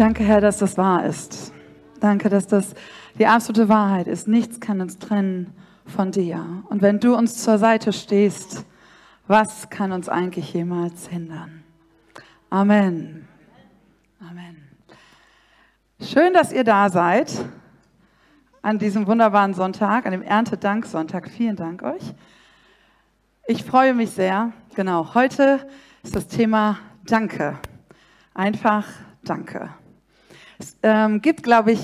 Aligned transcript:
Danke, 0.00 0.24
Herr, 0.24 0.40
dass 0.40 0.56
das 0.56 0.78
wahr 0.78 1.04
ist. 1.04 1.52
Danke, 2.00 2.30
dass 2.30 2.46
das 2.46 2.74
die 3.18 3.26
absolute 3.26 3.68
Wahrheit 3.68 4.06
ist. 4.06 4.28
Nichts 4.28 4.58
kann 4.58 4.80
uns 4.80 4.98
trennen 4.98 5.52
von 5.84 6.10
dir. 6.10 6.64
Und 6.70 6.80
wenn 6.80 7.00
du 7.00 7.14
uns 7.14 7.44
zur 7.44 7.58
Seite 7.58 7.92
stehst, 7.92 8.64
was 9.26 9.68
kann 9.68 9.92
uns 9.92 10.08
eigentlich 10.08 10.54
jemals 10.54 11.06
hindern? 11.08 11.64
Amen. 12.48 13.28
Amen. 14.26 14.70
Schön, 16.00 16.32
dass 16.32 16.50
ihr 16.50 16.64
da 16.64 16.88
seid 16.88 17.44
an 18.62 18.78
diesem 18.78 19.06
wunderbaren 19.06 19.52
Sonntag, 19.52 20.06
an 20.06 20.12
dem 20.12 20.22
Erntedanksonntag. 20.22 21.28
Vielen 21.28 21.56
Dank 21.56 21.82
euch. 21.82 22.14
Ich 23.46 23.64
freue 23.64 23.92
mich 23.92 24.12
sehr. 24.12 24.54
Genau, 24.74 25.12
heute 25.12 25.68
ist 26.02 26.16
das 26.16 26.26
Thema 26.26 26.78
Danke. 27.04 27.58
Einfach 28.32 28.86
Danke. 29.22 29.68
Es 30.60 30.76
ähm, 30.82 31.22
gibt, 31.22 31.42
glaube 31.42 31.72
ich, 31.72 31.80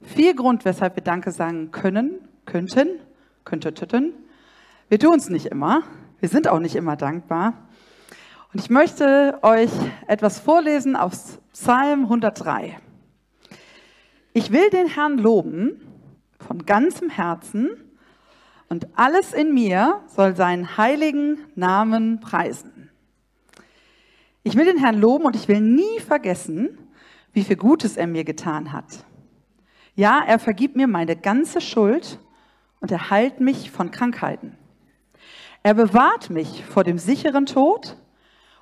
vier 0.00 0.36
Grund, 0.36 0.64
weshalb 0.64 0.94
wir 0.94 1.02
Danke 1.02 1.32
sagen 1.32 1.72
können, 1.72 2.20
könnten, 2.46 3.00
könnten. 3.44 4.12
Wir 4.88 5.00
tun 5.00 5.16
es 5.16 5.28
nicht 5.30 5.46
immer. 5.46 5.82
Wir 6.20 6.28
sind 6.28 6.46
auch 6.46 6.60
nicht 6.60 6.76
immer 6.76 6.94
dankbar. 6.94 7.54
Und 8.52 8.60
ich 8.60 8.70
möchte 8.70 9.40
euch 9.42 9.70
etwas 10.06 10.38
vorlesen 10.38 10.94
aus 10.94 11.40
Psalm 11.52 12.04
103. 12.04 12.78
Ich 14.32 14.52
will 14.52 14.70
den 14.70 14.86
Herrn 14.86 15.18
loben 15.18 15.80
von 16.38 16.64
ganzem 16.66 17.10
Herzen 17.10 17.70
und 18.68 18.86
alles 18.94 19.32
in 19.32 19.52
mir 19.52 20.02
soll 20.06 20.36
seinen 20.36 20.76
heiligen 20.76 21.38
Namen 21.56 22.20
preisen. 22.20 22.90
Ich 24.44 24.54
will 24.54 24.66
den 24.66 24.78
Herrn 24.78 25.00
loben 25.00 25.24
und 25.24 25.34
ich 25.34 25.48
will 25.48 25.60
nie 25.60 25.98
vergessen, 25.98 26.78
wie 27.34 27.44
viel 27.44 27.56
Gutes 27.56 27.96
er 27.96 28.06
mir 28.06 28.24
getan 28.24 28.72
hat. 28.72 29.04
Ja, 29.94 30.24
er 30.26 30.38
vergibt 30.38 30.76
mir 30.76 30.86
meine 30.86 31.16
ganze 31.16 31.60
Schuld 31.60 32.18
und 32.80 32.90
er 32.90 33.10
heilt 33.10 33.40
mich 33.40 33.70
von 33.70 33.90
Krankheiten. 33.90 34.56
Er 35.62 35.74
bewahrt 35.74 36.30
mich 36.30 36.64
vor 36.64 36.84
dem 36.84 36.98
sicheren 36.98 37.46
Tod 37.46 37.96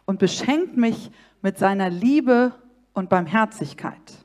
und 0.05 0.19
beschenkt 0.19 0.77
mich 0.77 1.11
mit 1.42 1.59
seiner 1.59 1.91
Liebe 1.91 2.55
und 2.92 3.09
Barmherzigkeit. 3.09 4.25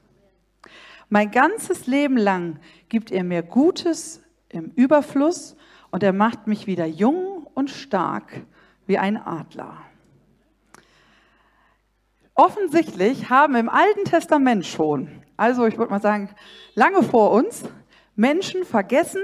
Mein 1.09 1.31
ganzes 1.31 1.87
Leben 1.87 2.17
lang 2.17 2.59
gibt 2.89 3.11
er 3.11 3.23
mir 3.23 3.41
Gutes 3.41 4.21
im 4.49 4.71
Überfluss 4.75 5.55
und 5.91 6.03
er 6.03 6.13
macht 6.13 6.47
mich 6.47 6.67
wieder 6.67 6.85
jung 6.85 7.47
und 7.53 7.69
stark 7.69 8.41
wie 8.85 8.97
ein 8.97 9.17
Adler. 9.17 9.86
Offensichtlich 12.39 13.31
haben 13.31 13.55
im 13.55 13.67
Alten 13.67 14.05
Testament 14.05 14.63
schon, 14.63 15.09
also 15.37 15.65
ich 15.65 15.79
würde 15.79 15.89
mal 15.89 15.99
sagen, 15.99 16.29
lange 16.75 17.01
vor 17.01 17.31
uns, 17.31 17.63
Menschen 18.15 18.63
vergessen, 18.63 19.23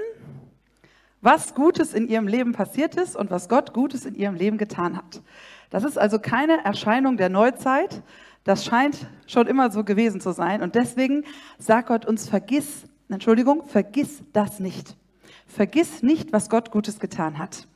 was 1.21 1.53
Gutes 1.53 1.93
in 1.93 2.07
ihrem 2.07 2.27
Leben 2.27 2.53
passiert 2.53 2.95
ist 2.95 3.15
und 3.15 3.29
was 3.29 3.49
Gott 3.49 3.71
Gutes 3.71 4.05
in 4.05 4.15
ihrem 4.15 4.33
Leben 4.33 4.57
getan 4.57 4.97
hat. 4.97 5.21
Das 5.69 5.83
ist 5.83 5.95
also 5.95 6.17
keine 6.17 6.65
Erscheinung 6.65 7.15
der 7.17 7.29
Neuzeit. 7.29 8.01
Das 8.45 8.65
scheint 8.65 9.07
schon 9.27 9.45
immer 9.45 9.69
so 9.69 9.83
gewesen 9.83 10.19
zu 10.19 10.31
sein. 10.31 10.63
Und 10.63 10.73
deswegen 10.73 11.23
sagt 11.59 11.89
Gott 11.89 12.07
uns, 12.07 12.27
vergiss, 12.27 12.85
Entschuldigung, 13.09 13.67
vergiss 13.67 14.23
das 14.33 14.59
nicht. 14.59 14.97
Vergiss 15.45 16.01
nicht, 16.01 16.33
was 16.33 16.49
Gott 16.49 16.71
Gutes 16.71 16.99
getan 16.99 17.37
hat. 17.37 17.67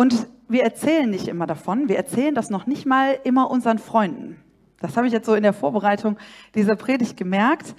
Und 0.00 0.28
wir 0.48 0.62
erzählen 0.62 1.10
nicht 1.10 1.28
immer 1.28 1.46
davon. 1.46 1.90
Wir 1.90 1.98
erzählen 1.98 2.34
das 2.34 2.48
noch 2.48 2.64
nicht 2.64 2.86
mal 2.86 3.18
immer 3.22 3.50
unseren 3.50 3.78
Freunden. 3.78 4.42
Das 4.78 4.96
habe 4.96 5.06
ich 5.06 5.12
jetzt 5.12 5.26
so 5.26 5.34
in 5.34 5.42
der 5.42 5.52
Vorbereitung 5.52 6.16
dieser 6.54 6.74
Predigt 6.74 7.18
gemerkt. 7.18 7.74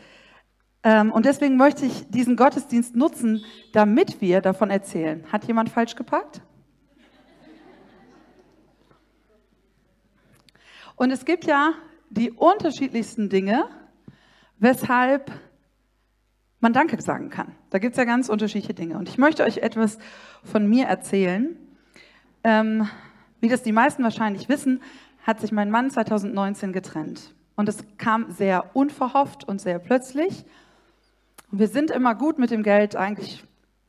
Ähm, 0.83 1.11
und 1.11 1.25
deswegen 1.25 1.57
möchte 1.57 1.83
ich 1.83 2.11
diesen 2.11 2.35
Gottesdienst 2.35 2.95
nutzen, 2.95 3.43
damit 3.73 4.21
wir 4.21 4.39
davon 4.41 4.69
erzählen. 4.69 5.25
Hat 5.31 5.45
jemand 5.45 5.69
falsch 5.69 5.95
geparkt? 5.95 6.43
Und 10.95 11.09
es 11.09 11.25
gibt 11.25 11.45
ja 11.45 11.73
die 12.11 12.29
unterschiedlichsten 12.29 13.29
Dinge, 13.29 13.65
weshalb 14.59 15.31
man 16.59 16.71
Danke 16.71 17.01
sagen 17.01 17.31
kann. 17.31 17.55
Da 17.71 17.79
gibt 17.79 17.93
es 17.93 17.97
ja 17.97 18.03
ganz 18.03 18.29
unterschiedliche 18.29 18.75
Dinge. 18.75 18.99
Und 18.99 19.09
ich 19.09 19.17
möchte 19.17 19.43
euch 19.43 19.57
etwas 19.57 19.97
von 20.43 20.69
mir 20.69 20.85
erzählen. 20.85 21.57
Ähm, 22.43 22.87
wie 23.39 23.49
das 23.49 23.63
die 23.63 23.71
meisten 23.71 24.03
wahrscheinlich 24.03 24.49
wissen, 24.49 24.81
hat 25.23 25.39
sich 25.39 25.51
mein 25.51 25.71
Mann 25.71 25.89
2019 25.89 26.73
getrennt. 26.73 27.33
Und 27.55 27.69
es 27.69 27.83
kam 27.97 28.31
sehr 28.31 28.75
unverhofft 28.75 29.47
und 29.47 29.61
sehr 29.61 29.79
plötzlich. 29.79 30.45
Und 31.51 31.59
wir 31.59 31.67
sind 31.67 31.91
immer 31.91 32.15
gut 32.15 32.39
mit 32.39 32.51
dem 32.51 32.63
Geld 32.63 32.95
eigentlich 32.95 33.43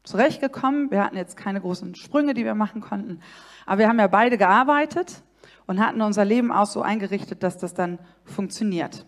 zurechtgekommen. 0.04 0.90
Wir 0.90 1.04
hatten 1.04 1.16
jetzt 1.16 1.36
keine 1.36 1.60
großen 1.60 1.94
Sprünge, 1.94 2.34
die 2.34 2.44
wir 2.44 2.54
machen 2.54 2.80
konnten. 2.80 3.20
Aber 3.66 3.78
wir 3.78 3.88
haben 3.88 3.98
ja 3.98 4.08
beide 4.08 4.36
gearbeitet 4.36 5.22
und 5.66 5.80
hatten 5.80 6.02
unser 6.02 6.24
Leben 6.24 6.50
auch 6.52 6.66
so 6.66 6.82
eingerichtet, 6.82 7.42
dass 7.42 7.58
das 7.58 7.74
dann 7.74 7.98
funktioniert. 8.24 9.06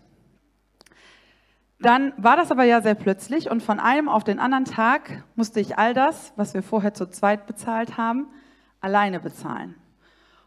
Dann 1.79 2.13
war 2.17 2.37
das 2.37 2.51
aber 2.51 2.63
ja 2.63 2.81
sehr 2.81 2.95
plötzlich 2.95 3.51
und 3.51 3.61
von 3.61 3.79
einem 3.79 4.07
auf 4.07 4.23
den 4.23 4.39
anderen 4.39 4.65
Tag 4.65 5.23
musste 5.35 5.59
ich 5.59 5.77
all 5.77 5.93
das, 5.93 6.31
was 6.37 6.53
wir 6.53 6.63
vorher 6.63 6.93
zu 6.93 7.07
zweit 7.07 7.45
bezahlt 7.47 7.97
haben, 7.97 8.27
alleine 8.85 9.19
bezahlen. 9.19 9.73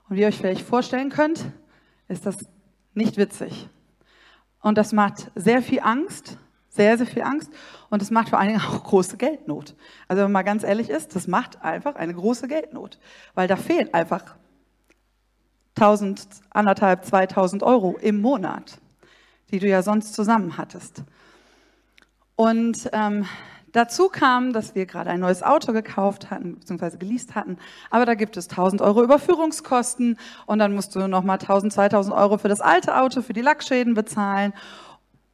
Und 0.08 0.16
wie 0.16 0.20
ihr 0.20 0.28
euch 0.28 0.38
vielleicht 0.38 0.62
vorstellen 0.62 1.10
könnt, 1.10 1.44
ist 2.06 2.24
das 2.24 2.36
nicht 2.94 3.16
witzig. 3.16 3.68
Und 4.60 4.78
das 4.78 4.92
macht 4.92 5.30
sehr 5.34 5.60
viel 5.60 5.80
Angst, 5.80 6.38
sehr, 6.68 6.96
sehr 6.96 7.06
viel 7.06 7.22
Angst. 7.22 7.50
Und 7.90 8.00
es 8.00 8.12
macht 8.12 8.28
vor 8.28 8.38
allen 8.38 8.48
Dingen 8.48 8.60
auch 8.60 8.84
große 8.84 9.16
Geldnot. 9.16 9.74
Also 10.06 10.22
wenn 10.22 10.26
man 10.26 10.32
mal 10.32 10.42
ganz 10.44 10.62
ehrlich 10.62 10.88
ist, 10.88 11.16
das 11.16 11.26
macht 11.26 11.62
einfach 11.62 11.96
eine 11.96 12.14
große 12.14 12.46
Geldnot. 12.46 12.98
Weil 13.34 13.48
da 13.48 13.56
fehlen 13.56 13.92
einfach 13.92 14.36
1000, 15.74 16.26
anderthalb, 16.50 17.04
2000 17.04 17.64
Euro 17.64 17.98
im 18.00 18.20
Monat, 18.20 18.78
die 19.50 19.58
du 19.58 19.66
ja 19.66 19.82
sonst 19.82 20.14
zusammen 20.14 20.56
hattest. 20.58 21.02
Und 22.36 22.88
ähm, 22.92 23.26
Dazu 23.72 24.08
kam, 24.08 24.52
dass 24.52 24.74
wir 24.74 24.86
gerade 24.86 25.10
ein 25.10 25.20
neues 25.20 25.42
Auto 25.42 25.72
gekauft 25.72 26.30
hatten, 26.30 26.54
beziehungsweise 26.54 26.98
geleast 26.98 27.34
hatten. 27.34 27.58
Aber 27.90 28.06
da 28.06 28.14
gibt 28.14 28.36
es 28.36 28.48
1000 28.48 28.80
Euro 28.80 29.02
Überführungskosten 29.02 30.18
und 30.46 30.58
dann 30.58 30.74
musst 30.74 30.94
du 30.94 31.06
nochmal 31.06 31.38
1000, 31.38 31.72
2000 31.72 32.14
Euro 32.14 32.38
für 32.38 32.48
das 32.48 32.60
alte 32.60 32.96
Auto, 32.96 33.20
für 33.20 33.34
die 33.34 33.42
Lackschäden 33.42 33.94
bezahlen. 33.94 34.54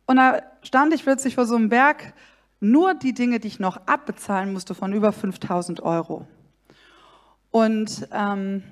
Und 0.06 0.16
da 0.16 0.42
stand 0.62 0.92
ich 0.92 1.04
plötzlich 1.04 1.34
vor 1.36 1.46
so 1.46 1.54
einem 1.54 1.68
Berg, 1.68 2.12
nur 2.60 2.94
die 2.94 3.14
Dinge, 3.14 3.40
die 3.40 3.48
ich 3.48 3.60
noch 3.60 3.86
abbezahlen 3.86 4.52
musste, 4.52 4.74
von 4.74 4.92
über 4.92 5.12
5000 5.12 5.80
Euro. 5.80 6.26
Und 7.50 8.08
ähm, 8.12 8.64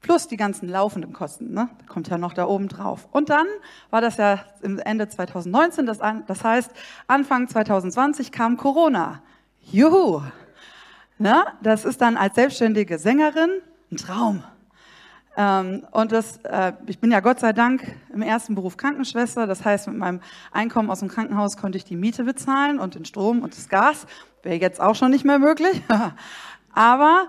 plus 0.00 0.28
die 0.28 0.36
ganzen 0.36 0.68
laufenden 0.68 1.12
Kosten, 1.12 1.52
ne? 1.52 1.68
Kommt 1.88 2.08
ja 2.08 2.18
noch 2.18 2.32
da 2.32 2.46
oben 2.46 2.68
drauf. 2.68 3.08
Und 3.12 3.30
dann 3.30 3.46
war 3.90 4.00
das 4.00 4.16
ja 4.16 4.44
im 4.62 4.78
Ende 4.78 5.08
2019, 5.08 5.86
das, 5.86 5.98
das 6.26 6.44
heißt 6.44 6.70
Anfang 7.06 7.48
2020 7.48 8.32
kam 8.32 8.56
Corona. 8.56 9.22
Juhu! 9.60 10.22
Ne? 11.18 11.44
Das 11.62 11.84
ist 11.84 12.00
dann 12.00 12.16
als 12.16 12.34
selbstständige 12.34 12.98
Sängerin 12.98 13.50
ein 13.92 13.96
Traum. 13.98 14.42
Ähm, 15.36 15.86
und 15.92 16.12
das, 16.12 16.38
äh, 16.44 16.72
ich 16.86 16.98
bin 16.98 17.12
ja 17.12 17.20
Gott 17.20 17.40
sei 17.40 17.52
Dank 17.52 17.94
im 18.12 18.22
ersten 18.22 18.54
Beruf 18.54 18.76
Krankenschwester. 18.76 19.46
Das 19.46 19.64
heißt, 19.64 19.86
mit 19.88 19.96
meinem 19.96 20.20
Einkommen 20.50 20.90
aus 20.90 21.00
dem 21.00 21.08
Krankenhaus 21.08 21.56
konnte 21.56 21.78
ich 21.78 21.84
die 21.84 21.96
Miete 21.96 22.24
bezahlen 22.24 22.78
und 22.78 22.94
den 22.94 23.04
Strom 23.04 23.42
und 23.42 23.56
das 23.56 23.68
Gas. 23.68 24.06
Wäre 24.42 24.56
jetzt 24.56 24.80
auch 24.80 24.94
schon 24.94 25.10
nicht 25.10 25.24
mehr 25.24 25.38
möglich. 25.38 25.82
Aber 26.72 27.28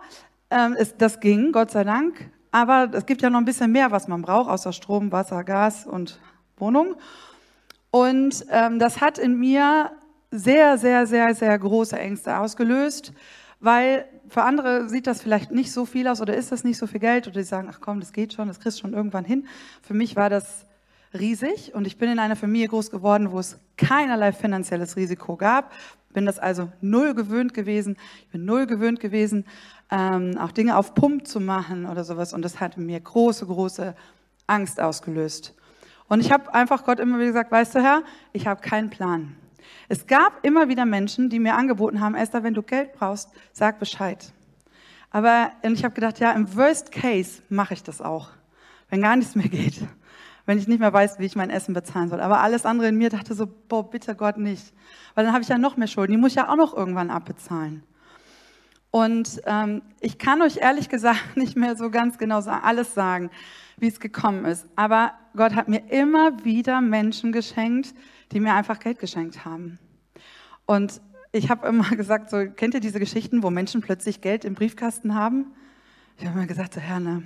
ähm, 0.50 0.75
es, 0.77 0.97
das 0.97 1.19
ging, 1.19 1.51
Gott 1.51 1.71
sei 1.71 1.83
Dank. 1.83 2.31
Aber 2.51 2.89
es 2.94 3.06
gibt 3.06 3.21
ja 3.21 3.30
noch 3.30 3.39
ein 3.39 3.45
bisschen 3.45 3.71
mehr, 3.71 3.92
was 3.92 4.07
man 4.07 4.21
braucht, 4.21 4.50
außer 4.50 4.74
Strom, 4.74 5.12
Wasser, 5.12 5.44
Gas 5.44 5.88
und 5.88 6.19
Wohnung. 6.57 6.95
Und 7.92 8.45
ähm, 8.50 8.80
das 8.80 9.01
hat 9.01 9.18
in 9.18 9.39
mir 9.39 9.92
sehr, 10.31 10.77
sehr, 10.77 11.06
sehr, 11.07 11.36
sehr 11.36 11.57
große 11.57 11.98
Ängste 11.98 12.38
ausgelöst, 12.38 13.13
weil 13.59 14.06
für 14.30 14.44
andere 14.44 14.88
sieht 14.89 15.07
das 15.07 15.21
vielleicht 15.21 15.51
nicht 15.51 15.71
so 15.71 15.86
viel 15.86 16.07
aus 16.07 16.21
oder 16.21 16.36
ist 16.36 16.51
das 16.51 16.63
nicht 16.63 16.77
so 16.77 16.88
viel 16.88 17.01
Geld 17.01 17.27
oder 17.27 17.39
die 17.39 17.45
sagen, 17.45 17.68
ach 17.69 17.80
komm, 17.81 18.00
das 18.00 18.13
geht 18.13 18.33
schon, 18.33 18.48
das 18.48 18.59
kriegst 18.59 18.77
du 18.77 18.81
schon 18.81 18.94
irgendwann 18.94 19.25
hin. 19.25 19.45
Für 19.81 19.94
mich 19.94 20.15
war 20.15 20.30
das 20.30 20.65
riesig 21.13 21.74
und 21.75 21.86
ich 21.86 21.97
bin 21.97 22.09
in 22.09 22.19
einer 22.19 22.38
Familie 22.38 22.69
groß 22.69 22.92
geworden, 22.92 23.31
wo 23.31 23.39
es 23.39 23.59
keinerlei 23.75 24.31
finanzielles 24.31 24.95
Risiko 24.95 25.36
gab. 25.36 25.74
Bin 26.13 26.25
das 26.25 26.39
also 26.39 26.69
null 26.80 27.13
gewöhnt 27.13 27.54
gewesen. 27.54 27.97
Ich 28.21 28.30
bin 28.30 28.45
null 28.45 28.68
gewöhnt 28.68 29.00
gewesen, 29.00 29.45
ähm, 29.92 30.38
auch 30.38 30.52
Dinge 30.52 30.78
auf 30.78 30.96
Pump 30.96 31.28
zu 31.28 31.40
machen 31.40 31.86
oder 31.86 32.04
sowas. 32.04 32.34
Und 32.34 32.44
das 32.44 32.60
hat 32.60 32.78
mir 32.78 33.00
große, 33.00 33.46
große 33.46 33.96
Angst 34.48 34.80
ausgelöst. 34.80 35.54
Und 36.08 36.20
ich 36.20 36.32
habe 36.32 36.54
einfach 36.54 36.84
Gott 36.84 37.00
immer 37.00 37.18
wieder 37.18 37.28
gesagt, 37.28 37.52
weißt 37.52 37.76
du 37.76 37.84
Herr, 37.84 38.04
ich 38.34 38.48
habe 38.48 38.62
keinen 38.62 38.90
Plan. 38.90 39.36
Es 39.88 40.08
gab 40.08 40.44
immer 40.46 40.68
wieder 40.70 40.86
Menschen, 40.86 41.30
die 41.30 41.40
mir 41.40 41.56
angeboten 41.56 42.00
haben, 42.00 42.16
Esther, 42.16 42.44
wenn 42.44 42.54
du 42.54 42.64
Geld 42.64 42.94
brauchst, 42.94 43.30
sag 43.52 43.80
Bescheid. 43.80 44.34
Aber 45.10 45.52
ich 45.62 45.84
habe 45.84 45.94
gedacht, 45.94 46.20
ja, 46.20 46.32
im 46.32 46.56
Worst 46.56 46.92
Case 46.92 47.42
mache 47.50 47.74
ich 47.74 47.84
das 47.84 48.02
auch, 48.02 48.30
wenn 48.90 49.02
gar 49.02 49.16
nichts 49.16 49.36
mehr 49.36 49.50
geht. 49.50 49.86
wenn 50.46 50.58
ich 50.58 50.68
nicht 50.68 50.80
mehr 50.80 50.92
weiß, 50.92 51.20
wie 51.20 51.26
ich 51.26 51.36
mein 51.36 51.50
Essen 51.50 51.74
bezahlen 51.74 52.10
soll. 52.10 52.20
Aber 52.20 52.42
alles 52.42 52.66
andere 52.66 52.90
in 52.90 52.98
mir 52.98 53.10
dachte 53.10 53.34
so, 53.34 53.48
boah, 53.68 53.90
bitte 53.90 54.16
Gott 54.16 54.38
nicht. 54.38 54.74
Weil 55.16 55.26
dann 55.26 55.34
habe 55.34 55.44
ich 55.44 55.50
ja 55.50 55.58
noch 55.58 55.78
mehr 55.78 55.88
Schulden, 55.88 56.14
die 56.14 56.18
muss 56.18 56.32
ich 56.32 56.36
ja 56.36 56.50
auch 56.50 56.56
noch 56.56 56.76
irgendwann 56.76 57.10
abbezahlen. 57.10 57.84
Und 58.92 59.42
ähm, 59.46 59.82
ich 60.02 60.18
kann 60.18 60.42
euch 60.42 60.58
ehrlich 60.58 60.90
gesagt 60.90 61.20
nicht 61.38 61.56
mehr 61.56 61.76
so 61.76 61.90
ganz 61.90 62.18
genau 62.18 62.40
alles 62.40 62.94
sagen, 62.94 63.32
wie 63.78 63.88
es 63.88 64.00
gekommen 64.00 64.46
ist. 64.46 64.68
Aber 64.76 65.14
Gott 65.36 65.56
hat 65.56 65.70
mir 65.70 65.90
immer 65.90 66.44
wieder 66.44 66.82
Menschen 66.82 67.32
geschenkt, 67.32 67.96
die 68.32 68.40
mir 68.40 68.54
einfach 68.54 68.80
Geld 68.80 69.00
geschenkt 69.00 69.46
haben. 69.46 69.80
Und 70.66 71.02
ich 71.32 71.50
habe 71.50 71.68
immer 71.68 71.90
gesagt, 71.96 72.30
so 72.30 72.46
kennt 72.46 72.74
ihr 72.74 72.82
diese 72.82 73.00
Geschichten, 73.00 73.44
wo 73.44 73.50
Menschen 73.50 73.82
plötzlich 73.82 74.22
Geld 74.22 74.46
im 74.46 74.56
Briefkasten 74.56 75.16
haben? 75.16 75.48
Ich 76.18 76.26
habe 76.26 76.38
immer 76.38 76.48
gesagt, 76.48 76.74
so 76.74 76.82
Herr, 76.82 77.00
ne, 77.00 77.24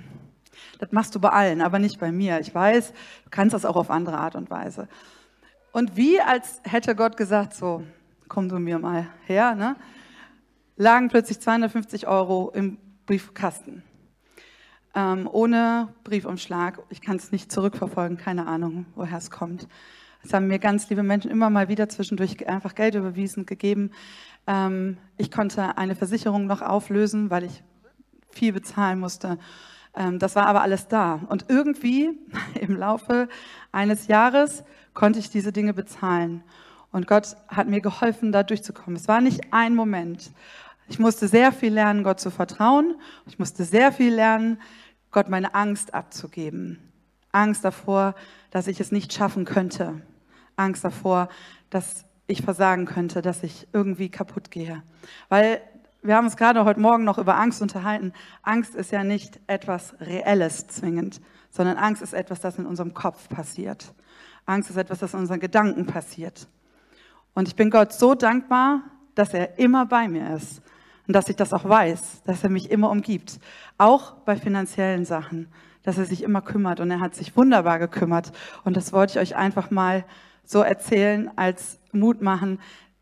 das 0.78 0.92
machst 0.92 1.14
du 1.14 1.20
bei 1.20 1.30
allen, 1.30 1.60
aber 1.60 1.78
nicht 1.78 1.98
bei 1.98 2.12
mir. 2.12 2.40
Ich 2.40 2.54
weiß, 2.54 2.92
du 2.92 3.30
kannst 3.30 3.54
das 3.54 3.64
auch 3.64 3.76
auf 3.76 3.90
andere 3.90 4.18
Art 4.18 4.36
und 4.36 4.50
Weise. 4.50 4.88
Und 5.72 5.96
wie 5.96 6.20
als 6.20 6.60
hätte 6.64 6.94
Gott 6.94 7.16
gesagt, 7.16 7.54
so 7.54 7.82
komm 8.28 8.48
du 8.48 8.58
mir 8.58 8.78
mal 8.78 9.08
her, 9.26 9.54
ne? 9.54 9.76
Lagen 10.76 11.08
plötzlich 11.08 11.40
250 11.40 12.06
Euro 12.06 12.50
im 12.54 12.78
Briefkasten. 13.06 13.82
Ähm, 14.94 15.28
ohne 15.30 15.94
Briefumschlag. 16.04 16.78
Ich 16.90 17.00
kann 17.00 17.16
es 17.16 17.32
nicht 17.32 17.52
zurückverfolgen, 17.52 18.16
keine 18.16 18.46
Ahnung, 18.46 18.86
woher 18.94 19.18
es 19.18 19.30
kommt. 19.30 19.68
Es 20.22 20.32
haben 20.32 20.48
mir 20.48 20.58
ganz 20.58 20.88
liebe 20.88 21.02
Menschen 21.02 21.30
immer 21.30 21.50
mal 21.50 21.68
wieder 21.68 21.88
zwischendurch 21.88 22.48
einfach 22.48 22.74
Geld 22.74 22.94
überwiesen, 22.94 23.46
gegeben. 23.46 23.90
Ähm, 24.46 24.98
ich 25.16 25.30
konnte 25.30 25.78
eine 25.78 25.94
Versicherung 25.94 26.46
noch 26.46 26.62
auflösen, 26.62 27.30
weil 27.30 27.44
ich 27.44 27.62
viel 28.30 28.52
bezahlen 28.52 28.98
musste. 28.98 29.38
Ähm, 29.94 30.18
das 30.18 30.34
war 30.34 30.46
aber 30.46 30.62
alles 30.62 30.88
da. 30.88 31.20
Und 31.28 31.46
irgendwie 31.48 32.10
im 32.60 32.76
Laufe 32.76 33.28
eines 33.72 34.08
Jahres 34.08 34.64
konnte 34.94 35.18
ich 35.18 35.30
diese 35.30 35.52
Dinge 35.52 35.74
bezahlen. 35.74 36.42
Und 36.90 37.06
Gott 37.06 37.36
hat 37.48 37.68
mir 37.68 37.80
geholfen, 37.80 38.32
da 38.32 38.42
durchzukommen. 38.42 38.96
Es 38.96 39.08
war 39.08 39.20
nicht 39.20 39.52
ein 39.52 39.74
Moment. 39.74 40.30
Ich 40.88 40.98
musste 40.98 41.26
sehr 41.26 41.52
viel 41.52 41.72
lernen, 41.72 42.04
Gott 42.04 42.20
zu 42.20 42.30
vertrauen. 42.30 42.94
Ich 43.26 43.38
musste 43.38 43.64
sehr 43.64 43.92
viel 43.92 44.14
lernen, 44.14 44.60
Gott 45.10 45.28
meine 45.28 45.54
Angst 45.54 45.94
abzugeben. 45.94 46.92
Angst 47.32 47.64
davor, 47.64 48.14
dass 48.50 48.68
ich 48.68 48.80
es 48.80 48.92
nicht 48.92 49.12
schaffen 49.12 49.44
könnte. 49.44 50.00
Angst 50.54 50.84
davor, 50.84 51.28
dass 51.70 52.04
ich 52.28 52.42
versagen 52.42 52.86
könnte, 52.86 53.20
dass 53.20 53.42
ich 53.42 53.66
irgendwie 53.72 54.10
kaputt 54.10 54.50
gehe. 54.50 54.82
Weil 55.28 55.60
wir 56.02 56.16
haben 56.16 56.26
uns 56.26 56.36
gerade 56.36 56.64
heute 56.64 56.80
Morgen 56.80 57.04
noch 57.04 57.18
über 57.18 57.36
Angst 57.36 57.62
unterhalten. 57.62 58.12
Angst 58.42 58.74
ist 58.76 58.92
ja 58.92 59.02
nicht 59.02 59.40
etwas 59.48 59.96
Reelles 60.00 60.68
zwingend, 60.68 61.20
sondern 61.50 61.78
Angst 61.78 62.00
ist 62.00 62.14
etwas, 62.14 62.40
das 62.40 62.58
in 62.58 62.66
unserem 62.66 62.94
Kopf 62.94 63.28
passiert. 63.28 63.92
Angst 64.44 64.70
ist 64.70 64.76
etwas, 64.76 65.00
das 65.00 65.14
in 65.14 65.20
unseren 65.20 65.40
Gedanken 65.40 65.86
passiert. 65.86 66.46
Und 67.34 67.48
ich 67.48 67.56
bin 67.56 67.70
Gott 67.70 67.92
so 67.92 68.14
dankbar, 68.14 68.82
dass 69.16 69.34
er 69.34 69.58
immer 69.58 69.86
bei 69.86 70.08
mir 70.08 70.36
ist 70.36 70.62
und 71.06 71.14
dass 71.14 71.28
ich 71.28 71.36
das 71.36 71.52
auch 71.52 71.68
weiß, 71.68 72.22
dass 72.24 72.42
er 72.42 72.50
mich 72.50 72.70
immer 72.70 72.90
umgibt. 72.90 73.38
Auch 73.78 74.12
bei 74.24 74.36
finanziellen 74.36 75.04
Sachen, 75.04 75.48
dass 75.82 75.98
er 75.98 76.04
sich 76.04 76.22
immer 76.22 76.42
kümmert 76.42 76.80
und 76.80 76.90
er 76.90 77.00
hat 77.00 77.14
sich 77.14 77.36
wunderbar 77.36 77.78
gekümmert. 77.78 78.32
Und 78.64 78.76
das 78.76 78.92
wollte 78.92 79.12
ich 79.12 79.18
euch 79.18 79.36
einfach 79.36 79.70
mal 79.70 80.04
so 80.44 80.60
erzählen 80.60 81.30
als 81.36 81.78
Mut 81.92 82.22
machen, 82.22 82.58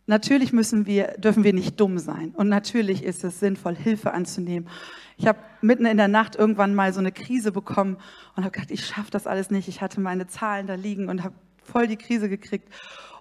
Natürlich 0.07 0.53
müssen 0.53 0.87
wir, 0.87 1.15
dürfen 1.17 1.45
wir 1.45 1.55
nicht 1.55 1.81
dumm 1.81 1.99
sein. 1.99 2.33
Und 2.37 2.49
natürlich 2.49 3.03
ist 3.03 3.25
es 3.25 3.41
sinnvoll, 3.41 3.75
Hilfe 3.75 4.13
anzunehmen. 4.13 4.69
Ich 5.17 5.27
habe 5.27 5.39
mitten 5.63 5.87
in 5.87 5.97
der 5.97 6.09
Nacht 6.09 6.37
irgendwann 6.37 6.75
mal 6.75 6.93
so 6.93 7.01
eine 7.01 7.13
Krise 7.13 7.53
bekommen 7.53 7.97
und 8.37 8.45
habe 8.45 8.53
gedacht, 8.53 8.71
ich 8.71 8.85
schaffe 8.85 9.11
das 9.11 9.27
alles 9.27 9.51
nicht. 9.51 9.69
Ich 9.69 9.81
hatte 9.81 10.01
meine 10.01 10.27
Zahlen 10.27 10.67
da 10.67 10.75
liegen 10.75 11.09
und 11.09 11.25
habe 11.25 11.35
voll 11.63 11.87
die 11.87 11.97
Krise 11.97 12.29
gekriegt. 12.29 12.69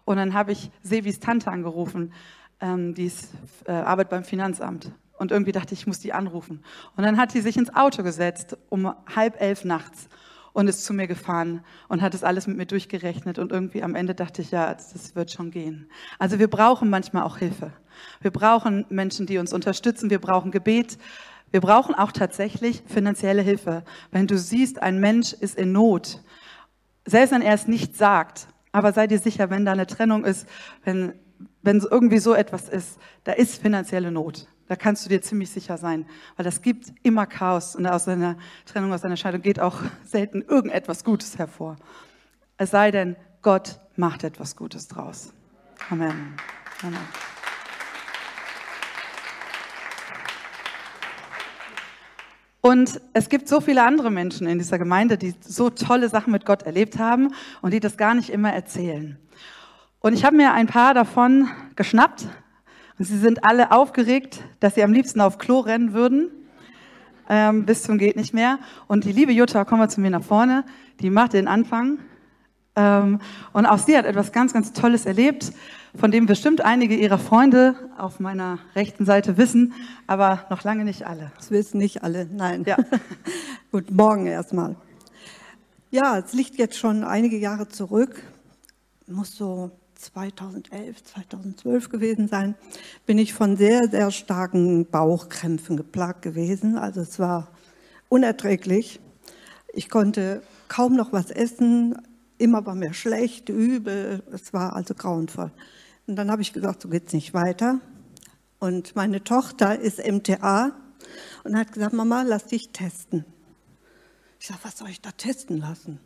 Und 0.04 0.18
dann 0.18 0.34
habe 0.34 0.52
ich 0.52 0.72
Sevis 0.82 1.22
Tante 1.22 1.50
angerufen, 1.50 2.12
ähm, 2.60 2.94
die 2.94 3.06
ist, 3.06 3.30
äh, 3.66 3.72
arbeitet 3.72 4.12
beim 4.12 4.24
Finanzamt. 4.24 4.92
Und 5.18 5.32
irgendwie 5.32 5.52
dachte 5.52 5.74
ich, 5.74 5.82
ich 5.82 5.88
muss 5.88 6.00
die 6.00 6.14
anrufen. 6.14 6.64
Und 6.96 7.04
dann 7.04 7.18
hat 7.18 7.32
sie 7.32 7.42
sich 7.42 7.56
ins 7.58 7.74
Auto 7.74 8.04
gesetzt 8.04 8.58
um 8.70 8.94
halb 9.16 9.40
elf 9.40 9.64
nachts 9.64 10.10
und 10.54 10.68
ist 10.68 10.86
zu 10.86 10.94
mir 10.94 11.08
gefahren 11.08 11.64
und 11.88 12.02
hat 12.02 12.14
das 12.14 12.24
alles 12.24 12.48
mit 12.48 12.58
mir 12.58 12.66
durchgerechnet 12.66 13.40
und 13.40 13.52
irgendwie 13.52 13.84
am 13.84 13.96
Ende 13.96 14.16
dachte 14.16 14.42
ich, 14.42 14.52
ja, 14.52 14.74
das 14.74 15.16
wird 15.16 15.32
schon 15.32 15.52
gehen. 15.52 15.90
Also 16.20 16.40
wir 16.40 16.48
brauchen 16.48 16.90
manchmal 16.90 17.24
auch 17.24 17.38
Hilfe. 17.38 17.74
Wir 18.22 18.32
brauchen 18.32 18.86
Menschen, 18.90 19.26
die 19.26 19.40
uns 19.40 19.54
unterstützen. 19.54 20.10
Wir 20.10 20.20
brauchen 20.20 20.52
Gebet. 20.52 20.98
Wir 21.52 21.62
brauchen 21.62 21.96
auch 21.96 22.12
tatsächlich 22.12 22.84
finanzielle 22.88 23.42
Hilfe. 23.42 23.84
Wenn 24.12 24.28
du 24.28 24.38
siehst, 24.38 24.82
ein 24.82 25.00
Mensch 25.00 25.34
ist 25.34 25.56
in 25.56 25.72
Not, 25.72 26.24
selbst 27.06 27.32
wenn 27.32 27.42
er 27.42 27.54
es 27.54 27.68
nicht 27.68 27.96
sagt, 27.96 28.48
aber 28.72 28.92
sei 28.94 29.06
dir 29.06 29.20
sicher, 29.20 29.50
wenn 29.50 29.66
da 29.66 29.72
eine 29.72 29.86
Trennung 29.86 30.26
ist, 30.26 30.48
wenn, 30.84 31.14
wenn 31.64 31.80
irgendwie 31.80 32.20
so 32.20 32.34
etwas 32.34 32.70
ist, 32.70 33.00
da 33.24 33.32
ist 33.32 33.62
finanzielle 33.62 34.12
Not. 34.12 34.48
Da 34.68 34.76
kannst 34.76 35.06
du 35.06 35.10
dir 35.10 35.22
ziemlich 35.22 35.50
sicher 35.50 35.78
sein, 35.78 36.06
weil 36.36 36.46
das 36.46 36.62
gibt 36.62 36.94
immer 37.04 37.26
Chaos 37.26 37.76
und 37.76 37.86
aus 37.86 38.08
einer 38.08 38.38
Trennung, 38.66 38.94
aus 38.94 39.04
einer 39.04 39.18
Scheidung 39.18 39.42
geht 39.42 39.60
auch 39.60 39.80
selten 40.06 40.42
irgendetwas 40.42 41.04
Gutes 41.04 41.38
hervor. 41.38 41.78
Es 42.58 42.72
sei 42.72 42.92
denn, 42.92 43.16
Gott 43.42 43.80
macht 43.96 44.24
etwas 44.24 44.56
Gutes 44.56 44.88
draus. 44.88 45.34
Amen. 45.90 46.36
Amen. 46.82 46.98
Und 52.62 53.02
es 53.12 53.28
gibt 53.28 53.50
so 53.50 53.60
viele 53.60 53.84
andere 53.84 54.10
Menschen 54.10 54.48
in 54.48 54.58
dieser 54.58 54.80
Gemeinde, 54.80 55.18
die 55.18 55.36
so 55.42 55.70
tolle 55.70 56.08
Sachen 56.08 56.32
mit 56.32 56.46
Gott 56.46 56.64
erlebt 56.64 56.98
haben 56.98 57.34
und 57.62 57.74
die 57.74 57.82
das 57.82 57.98
gar 57.98 58.16
nicht 58.16 58.30
immer 58.30 58.54
erzählen. 58.54 59.18
Und 60.06 60.12
ich 60.12 60.26
habe 60.26 60.36
mir 60.36 60.52
ein 60.52 60.68
paar 60.68 60.94
davon 60.94 61.48
geschnappt 61.78 62.28
und 63.00 63.06
sie 63.06 63.18
sind 63.18 63.46
alle 63.46 63.72
aufgeregt, 63.72 64.44
dass 64.60 64.76
sie 64.76 64.84
am 64.84 64.92
liebsten 64.92 65.22
auf 65.22 65.38
Klo 65.38 65.62
rennen 65.62 65.94
würden, 65.94 66.30
ähm, 67.30 67.66
bis 67.66 67.84
zum 67.84 67.98
geht 67.98 68.18
nicht 68.18 68.34
mehr. 68.34 68.60
Und 68.88 69.06
die 69.06 69.14
liebe 69.14 69.32
Jutta, 69.32 69.64
kommen 69.64 69.80
wir 69.80 69.88
zu 69.88 70.02
mir 70.02 70.10
nach 70.10 70.22
vorne, 70.22 70.66
die 71.00 71.10
macht 71.10 71.32
den 71.32 71.48
Anfang. 71.48 72.00
Ähm, 72.76 73.22
und 73.54 73.66
auch 73.66 73.78
sie 73.78 73.98
hat 73.98 74.04
etwas 74.04 74.34
ganz, 74.34 74.52
ganz 74.52 74.74
Tolles 74.74 75.06
erlebt, 75.06 75.54
von 75.96 76.12
dem 76.12 76.26
bestimmt 76.26 76.60
einige 76.60 76.96
ihrer 76.96 77.18
Freunde 77.18 77.76
auf 77.98 78.20
meiner 78.20 78.60
rechten 78.76 79.06
Seite 79.06 79.38
wissen, 79.38 79.72
aber 80.06 80.46
noch 80.50 80.66
lange 80.66 80.84
nicht 80.84 81.08
alle. 81.08 81.32
Das 81.38 81.50
wissen 81.50 81.78
nicht 81.78 82.04
alle, 82.04 82.28
nein. 82.30 82.66
Ja. 82.66 82.76
Guten 83.72 83.96
Morgen 83.96 84.26
erstmal. 84.28 84.76
Ja, 85.92 86.18
es 86.18 86.34
liegt 86.34 86.58
jetzt 86.58 86.78
schon 86.78 87.06
einige 87.06 87.38
Jahre 87.38 87.70
zurück. 87.70 88.22
Muss 89.08 89.38
so 89.38 89.72
2011, 90.04 91.04
2012 91.04 91.90
gewesen 91.90 92.28
sein, 92.28 92.56
bin 93.06 93.18
ich 93.18 93.34
von 93.34 93.58
sehr, 93.58 93.90
sehr 93.90 94.12
starken 94.12 94.86
Bauchkrämpfen 94.86 95.78
geplagt 95.78 96.22
gewesen. 96.22 96.78
Also 96.78 97.02
es 97.02 97.20
war 97.20 97.48
unerträglich. 98.10 99.00
Ich 99.74 99.90
konnte 99.90 100.44
kaum 100.68 100.96
noch 100.96 101.14
was 101.14 101.32
essen, 101.32 101.96
immer 102.38 102.66
war 102.66 102.76
mir 102.76 102.94
schlecht, 102.94 103.50
übel, 103.50 104.24
es 104.32 104.54
war 104.54 104.76
also 104.76 104.94
grauenvoll. 104.94 105.52
Und 106.08 106.16
dann 106.16 106.30
habe 106.30 106.42
ich 106.42 106.54
gesagt, 106.54 106.82
so 106.82 106.90
geht 106.90 107.08
es 107.08 107.14
nicht 107.14 107.34
weiter. 107.34 107.80
Und 108.60 108.96
meine 108.96 109.24
Tochter 109.24 109.80
ist 109.80 110.00
MTA 110.00 110.72
und 111.44 111.58
hat 111.58 111.72
gesagt, 111.72 111.94
Mama, 111.94 112.24
lass 112.24 112.46
dich 112.48 112.70
testen. 112.70 113.26
Ich 114.40 114.48
sage, 114.48 114.60
was 114.64 114.78
soll 114.78 114.90
ich 114.90 115.02
da 115.02 115.12
testen 115.12 115.58
lassen? 115.58 116.00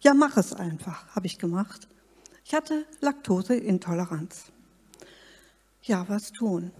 Ja, 0.00 0.14
mach 0.14 0.36
es 0.36 0.52
einfach, 0.52 1.14
habe 1.14 1.26
ich 1.26 1.38
gemacht. 1.38 1.88
Ich 2.44 2.54
hatte 2.54 2.84
Laktoseintoleranz. 3.00 4.52
Ja, 5.82 6.08
was 6.08 6.32
tun? 6.32 6.72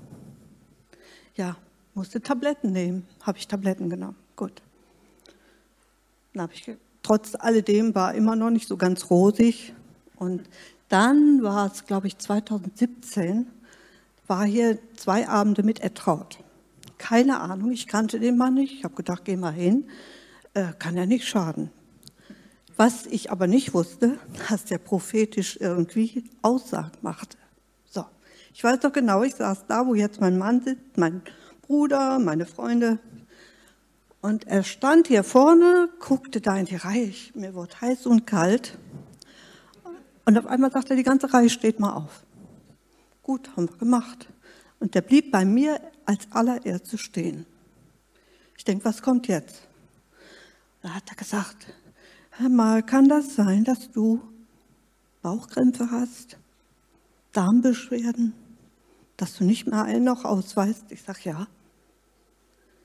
Ja, 1.37 1.57
musste 1.95 2.21
Tabletten 2.21 2.73
nehmen. 2.73 3.07
Habe 3.23 3.39
ich 3.39 3.49
Tabletten 3.49 3.89
genommen. 3.89 4.17
Gut. 4.37 4.63
Dann 6.33 6.43
habe 6.43 6.53
ich, 6.55 6.71
trotz 7.03 7.35
alledem 7.35 7.95
war 7.95 8.15
immer 8.15 8.37
noch 8.37 8.51
nicht 8.51 8.69
so 8.69 8.77
ganz 8.77 9.11
rosig. 9.11 9.75
Und 10.17 10.43
dann 10.89 11.43
war 11.43 11.73
es, 11.73 11.87
glaube 11.87 12.09
ich, 12.09 12.19
2017, 12.19 13.47
war 14.27 14.45
hier 14.45 14.79
zwei 14.97 15.29
Abende 15.29 15.63
mit 15.63 15.81
Ertraut. 15.81 16.39
Keine 16.99 17.41
Ahnung, 17.41 17.71
ich 17.71 17.87
kannte 17.87 18.21
den 18.21 18.37
Mann 18.37 18.55
nicht. 18.55 18.75
Ich 18.75 18.85
habe 18.85 18.95
gedacht, 18.95 19.25
geh 19.25 19.37
mal 19.37 19.53
hin, 19.53 19.89
äh, 20.55 20.73
kann 20.79 20.97
ja 20.97 21.07
nicht 21.07 21.27
schaden. 21.27 21.71
Was 22.77 23.07
ich 23.07 23.31
aber 23.31 23.47
nicht 23.47 23.75
wusste, 23.75 24.19
dass 24.49 24.65
der 24.65 24.79
prophetisch 24.79 25.59
irgendwie 25.61 26.25
Aussagen 26.43 26.99
machte. 27.03 27.37
So, 27.85 28.05
ich 28.55 28.65
weiß 28.65 28.81
doch 28.81 28.93
genau, 28.93 29.23
ich 29.23 29.35
saß 29.35 29.67
da, 29.67 29.87
wo 29.87 29.95
jetzt 29.95 30.21
mein 30.21 30.39
Mann 30.39 30.63
sitzt, 30.63 30.97
mein 30.97 31.23
Bruder, 31.63 32.19
meine 32.19 32.47
Freunde. 32.47 32.99
Und 34.23 34.47
er 34.47 34.65
stand 34.65 35.09
hier 35.09 35.25
vorne, 35.25 35.89
guckte 35.99 36.41
da 36.41 36.57
in 36.57 36.67
die 36.67 36.77
Reihe. 36.77 37.05
Ich, 37.05 37.35
mir 37.35 37.55
wurde 37.55 37.81
heiß 37.81 38.07
und 38.07 38.27
kalt. 38.27 38.77
Und 40.25 40.39
auf 40.39 40.47
einmal 40.47 40.71
sagte 40.71 40.91
er, 40.91 40.97
die 40.97 41.03
ganze 41.03 41.33
Reihe 41.33 41.49
steht 41.49 41.81
mal 41.81 41.95
auf. 41.95 42.25
Gut, 43.23 43.51
haben 43.57 43.69
wir 43.69 43.77
gemacht. 43.79 44.29
Und 44.79 44.95
der 44.95 45.03
blieb 45.03 45.31
bei 45.31 45.45
mir 45.45 45.81
als 46.05 46.27
allererste 46.31 46.99
stehen. 46.99 47.47
Ich 48.57 48.65
denke, 48.65 48.85
was 48.85 49.01
kommt 49.01 49.29
jetzt? 49.29 49.63
Da 50.83 50.95
hat 50.95 51.05
er 51.09 51.17
gesagt, 51.17 51.67
mal, 52.49 52.83
kann 52.83 53.09
das 53.09 53.35
sein, 53.35 53.65
dass 53.65 53.91
du 53.91 54.21
Bauchkrämpfe 55.23 55.91
hast, 55.91 56.39
Darmbeschwerden, 57.33 58.33
dass 59.17 59.37
du 59.37 59.45
nicht 59.45 59.67
mehr 59.67 59.85
ein 59.85 60.05
noch 60.05 60.25
ausweist? 60.25 60.91
Ich 60.91 61.03
sage, 61.03 61.21
ja. 61.25 61.47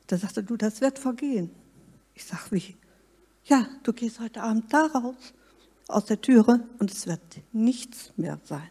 Da 0.08 0.18
sagte 0.18 0.44
du, 0.44 0.58
das 0.58 0.82
wird 0.82 1.00
vergehen. 1.00 1.50
Ich 2.14 2.26
sage, 2.26 2.44
wie? 2.52 2.76
Ja, 3.46 3.68
du 3.84 3.94
gehst 3.94 4.20
heute 4.20 4.42
Abend 4.42 4.72
da 4.74 4.88
raus, 4.88 5.34
aus 5.88 6.06
der 6.06 6.20
Türe, 6.20 6.68
und 6.80 6.92
es 6.92 7.08
wird 7.08 7.22
nichts 7.54 8.12
mehr 8.18 8.40
sein. 8.44 8.70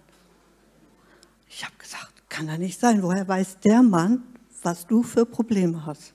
Ich 1.49 1.65
habe 1.65 1.77
gesagt, 1.79 2.29
kann 2.29 2.49
ja 2.49 2.59
nicht 2.59 2.81
sein. 2.81 3.03
Woher 3.03 3.27
weiß 3.29 3.61
der 3.61 3.83
Mann, 3.83 4.25
was 4.63 4.87
du 4.87 5.03
für 5.03 5.25
Probleme 5.25 5.87
hast? 5.87 6.15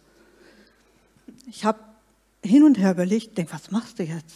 Ich 1.48 1.64
habe 1.64 1.80
hin 2.44 2.64
und 2.64 2.78
her 2.78 2.92
überlegt, 2.92 3.38
denk, 3.38 3.54
was 3.54 3.72
machst 3.72 4.00
du 4.00 4.04
jetzt? 4.04 4.36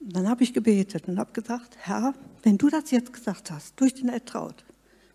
Dann 0.00 0.28
habe 0.28 0.42
ich 0.42 0.54
gebetet 0.54 1.08
und 1.08 1.18
habe 1.18 1.32
gesagt, 1.32 1.76
Herr, 1.78 2.14
wenn 2.42 2.58
du 2.58 2.68
das 2.68 2.90
jetzt 2.90 3.12
gesagt 3.12 3.50
hast, 3.50 3.78
durch 3.78 3.94
den 3.94 4.08
Ertraut, 4.08 4.64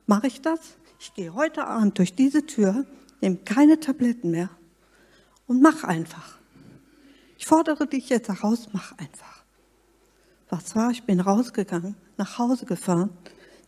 mache 0.06 0.28
ich 0.28 0.42
das? 0.42 0.60
Ich 1.00 1.14
gehe 1.14 1.34
heute 1.34 1.66
Abend 1.68 1.98
durch 1.98 2.16
diese 2.16 2.46
Tür, 2.46 2.86
nehme 3.22 3.38
keine 3.38 3.80
Tabletten 3.80 4.32
mehr 4.32 4.50
und 5.48 5.62
mach 5.62 5.84
einfach. 5.84 6.38
Ich 7.38 7.46
fordere 7.46 7.88
dich 7.88 8.10
jetzt 8.10 8.30
heraus, 8.30 8.70
mach 8.72 8.98
einfach. 8.98 9.44
Was 10.50 10.76
war? 10.76 10.92
Ich 10.92 11.04
bin 11.04 11.20
rausgegangen, 11.20 11.96
nach 12.18 12.38
Hause 12.38 12.66
gefahren, 12.66 13.10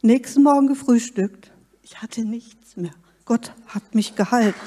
nächsten 0.02 0.44
Morgen 0.44 0.68
gefrühstückt. 0.68 1.52
Ich 1.82 2.02
hatte 2.02 2.24
nichts 2.24 2.78
mehr. 2.78 2.94
Gott 3.26 3.54
hat 3.68 3.96
mich 3.96 4.16
gehalten. 4.16 4.60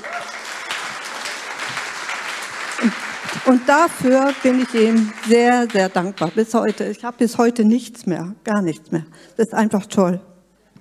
Und 3.46 3.66
dafür 3.68 4.32
bin 4.42 4.60
ich 4.60 4.74
ihm 4.74 5.12
sehr, 5.26 5.66
sehr 5.70 5.88
dankbar. 5.88 6.30
Bis 6.30 6.52
heute. 6.52 6.84
Ich 6.84 7.04
habe 7.04 7.16
bis 7.16 7.38
heute 7.38 7.64
nichts 7.64 8.04
mehr, 8.06 8.34
gar 8.44 8.60
nichts 8.60 8.90
mehr. 8.90 9.06
Das 9.36 9.48
ist 9.48 9.54
einfach 9.54 9.86
toll. 9.86 10.20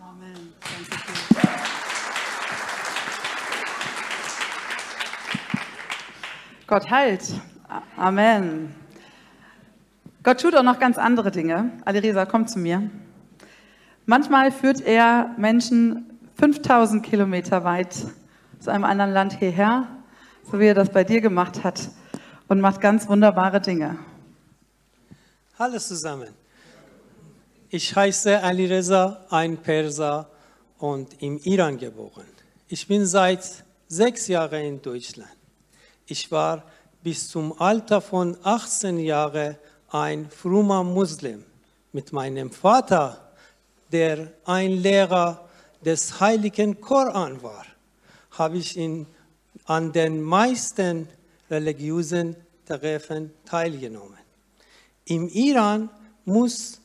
Amen. 0.01 0.53
Gott 6.67 6.91
heilt. 6.91 7.23
Amen. 7.95 8.75
Gott 10.23 10.41
tut 10.41 10.55
auch 10.55 10.63
noch 10.63 10.79
ganz 10.79 10.97
andere 10.97 11.31
Dinge. 11.31 11.71
Alirisa, 11.85 12.25
komm 12.25 12.45
zu 12.45 12.59
mir. 12.59 12.89
Manchmal 14.05 14.51
führt 14.51 14.81
er 14.81 15.33
Menschen 15.37 16.19
5000 16.37 17.05
Kilometer 17.05 17.63
weit 17.63 17.95
zu 18.59 18.69
einem 18.69 18.83
anderen 18.83 19.13
Land 19.13 19.33
hierher, 19.39 19.87
so 20.51 20.59
wie 20.59 20.65
er 20.65 20.73
das 20.73 20.89
bei 20.89 21.05
dir 21.05 21.21
gemacht 21.21 21.63
hat 21.63 21.89
und 22.49 22.59
macht 22.59 22.81
ganz 22.81 23.07
wunderbare 23.07 23.61
Dinge. 23.61 23.97
Hallo 25.57 25.77
zusammen. 25.77 26.33
Ich 27.69 27.95
heiße 27.95 28.41
Ali 28.41 28.65
Reza, 28.65 29.25
ein 29.29 29.57
Perser 29.57 30.27
und 30.79 31.21
im 31.21 31.37
Iran 31.43 31.77
geboren. 31.77 32.25
Ich 32.67 32.87
bin 32.87 33.05
seit 33.05 33.63
sechs 33.87 34.27
Jahren 34.27 34.65
in 34.65 34.81
Deutschland. 34.81 35.29
Ich 36.07 36.31
war 36.31 36.63
bis 37.03 37.29
zum 37.29 37.61
Alter 37.61 38.01
von 38.01 38.35
18 38.43 38.97
Jahren 38.99 39.55
ein 39.91 40.29
frommer 40.31 40.83
Muslim. 40.83 41.45
Mit 41.91 42.11
meinem 42.13 42.49
Vater, 42.51 43.31
der 43.91 44.31
ein 44.45 44.71
Lehrer 44.71 45.47
des 45.85 46.19
heiligen 46.19 46.81
Koran 46.81 47.43
war, 47.43 47.65
habe 48.31 48.57
ich 48.57 48.75
ihn 48.75 49.05
an 49.65 49.91
den 49.91 50.21
meisten 50.21 51.07
religiösen 51.49 52.35
Treffen 52.65 53.31
teilgenommen. 53.45 54.17
Im 55.05 55.27
Iran 55.29 55.89
muss 56.25 56.79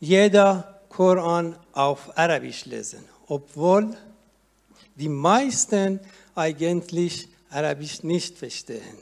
jeder 0.00 0.80
Koran 0.88 1.56
auf 1.72 2.16
Arabisch 2.16 2.66
lesen, 2.66 3.04
obwohl 3.26 3.96
die 4.96 5.08
meisten 5.08 6.00
eigentlich 6.34 7.28
Arabisch 7.50 8.02
nicht 8.02 8.36
verstehen. 8.36 8.98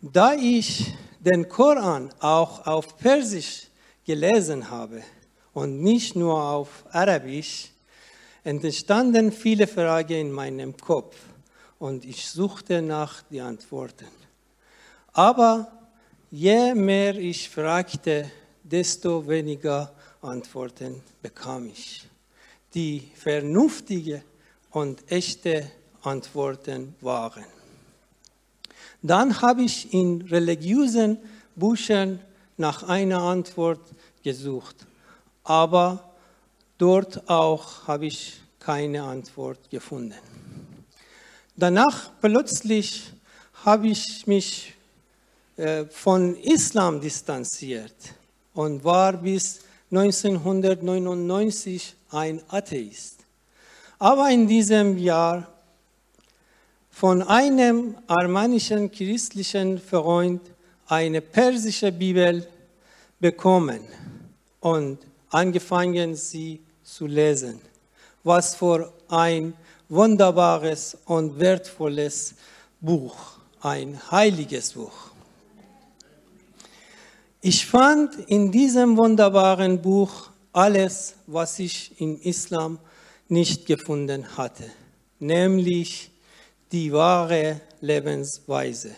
Da 0.00 0.34
ich 0.34 0.94
den 1.18 1.48
Koran 1.48 2.12
auch 2.20 2.66
auf 2.66 2.96
Persisch 2.96 3.66
gelesen 4.06 4.70
habe 4.70 5.02
und 5.52 5.82
nicht 5.82 6.16
nur 6.16 6.42
auf 6.42 6.84
Arabisch, 6.90 7.70
entstanden 8.44 9.32
viele 9.32 9.66
Fragen 9.66 10.14
in 10.14 10.32
meinem 10.32 10.76
Kopf 10.76 11.16
und 11.80 12.04
ich 12.04 12.28
suchte 12.28 12.82
nach 12.82 13.22
den 13.22 13.40
Antworten. 13.40 14.06
Aber 15.12 15.72
je 16.30 16.74
mehr 16.74 17.16
ich 17.16 17.48
fragte, 17.48 18.30
desto 18.62 19.26
weniger 19.26 19.92
Antworten 20.22 21.02
bekam 21.22 21.66
ich. 21.66 22.06
Die 22.74 23.10
vernünftige 23.14 24.22
und 24.70 25.10
echte 25.10 25.68
Antworten 26.02 26.94
waren. 27.00 27.44
Dann 29.02 29.40
habe 29.40 29.62
ich 29.62 29.92
in 29.92 30.22
religiösen 30.22 31.18
Büchern 31.56 32.20
nach 32.58 32.82
einer 32.82 33.22
Antwort 33.22 33.80
gesucht, 34.22 34.86
aber 35.42 36.12
dort 36.76 37.28
auch 37.28 37.88
habe 37.88 38.06
ich 38.06 38.38
keine 38.58 39.02
Antwort 39.02 39.70
gefunden. 39.70 40.39
Danach 41.60 42.10
plötzlich 42.22 43.12
habe 43.66 43.88
ich 43.88 44.26
mich 44.26 44.72
äh, 45.58 45.84
von 45.84 46.34
Islam 46.36 47.02
distanziert 47.02 47.94
und 48.54 48.82
war 48.82 49.12
bis 49.12 49.60
1999 49.90 51.96
ein 52.12 52.40
Atheist. 52.48 53.18
Aber 53.98 54.30
in 54.30 54.48
diesem 54.48 54.96
Jahr 54.96 55.52
von 56.88 57.22
einem 57.22 57.94
armenischen 58.06 58.90
christlichen 58.90 59.78
Freund 59.78 60.40
eine 60.86 61.20
persische 61.20 61.92
Bibel 61.92 62.48
bekommen 63.18 63.82
und 64.60 64.96
angefangen 65.28 66.16
sie 66.16 66.62
zu 66.82 67.06
lesen, 67.06 67.60
was 68.24 68.54
für 68.54 68.90
ein 69.08 69.52
wunderbares 69.90 70.96
und 71.04 71.38
wertvolles 71.38 72.34
Buch, 72.80 73.16
ein 73.60 74.00
heiliges 74.10 74.72
Buch. 74.72 75.10
Ich 77.42 77.66
fand 77.66 78.14
in 78.28 78.52
diesem 78.52 78.96
wunderbaren 78.96 79.82
Buch 79.82 80.30
alles, 80.52 81.16
was 81.26 81.58
ich 81.58 82.00
im 82.00 82.20
Islam 82.22 82.78
nicht 83.28 83.66
gefunden 83.66 84.36
hatte, 84.36 84.70
nämlich 85.18 86.10
die 86.70 86.92
wahre 86.92 87.60
Lebensweise. 87.80 88.94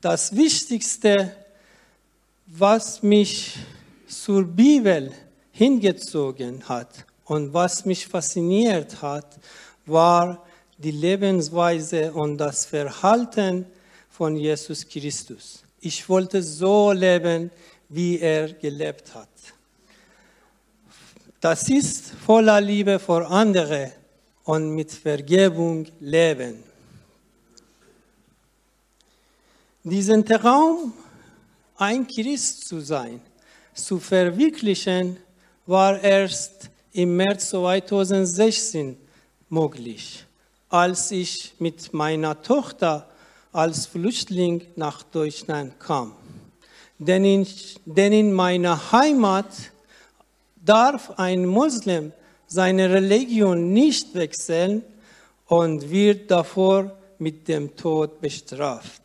Das 0.00 0.34
Wichtigste, 0.34 1.36
was 2.46 3.02
mich 3.02 3.54
zur 4.06 4.44
Bibel 4.44 5.12
hingezogen 5.50 6.66
hat, 6.68 7.04
und 7.26 7.52
was 7.52 7.84
mich 7.84 8.06
fasziniert 8.06 9.02
hat, 9.02 9.38
war 9.84 10.44
die 10.78 10.92
Lebensweise 10.92 12.12
und 12.12 12.38
das 12.38 12.66
Verhalten 12.66 13.66
von 14.08 14.36
Jesus 14.36 14.88
Christus. 14.88 15.62
Ich 15.80 16.08
wollte 16.08 16.42
so 16.42 16.92
leben, 16.92 17.50
wie 17.88 18.18
er 18.18 18.52
gelebt 18.52 19.14
hat. 19.14 19.28
Das 21.40 21.68
ist 21.68 22.12
voller 22.24 22.60
Liebe 22.60 22.98
vor 22.98 23.30
andere 23.30 23.92
und 24.44 24.74
mit 24.74 24.90
Vergebung 24.90 25.86
leben. 26.00 26.62
Diesen 29.82 30.24
Traum, 30.24 30.92
ein 31.76 32.06
Christ 32.06 32.66
zu 32.66 32.80
sein, 32.80 33.20
zu 33.74 34.00
verwirklichen, 34.00 35.16
war 35.66 36.00
erst 36.02 36.70
im 36.96 37.14
März 37.16 37.50
2016 37.50 38.96
möglich, 39.50 40.24
als 40.70 41.10
ich 41.10 41.52
mit 41.58 41.92
meiner 41.92 42.40
Tochter 42.40 43.06
als 43.52 43.86
Flüchtling 43.86 44.66
nach 44.76 45.02
Deutschland 45.02 45.78
kam. 45.78 46.12
Denn 46.98 47.24
in, 47.26 47.46
denn 47.84 48.12
in 48.12 48.32
meiner 48.32 48.92
Heimat 48.92 49.50
darf 50.56 51.10
ein 51.18 51.44
Muslim 51.44 52.12
seine 52.46 52.90
Religion 52.90 53.74
nicht 53.74 54.14
wechseln 54.14 54.82
und 55.48 55.90
wird 55.90 56.30
davor 56.30 56.96
mit 57.18 57.46
dem 57.46 57.76
Tod 57.76 58.22
bestraft. 58.22 59.02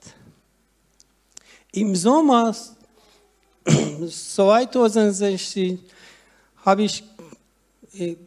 Im 1.74 1.94
Sommer 1.94 2.56
2016 4.08 5.80
habe 6.64 6.84
ich 6.84 7.04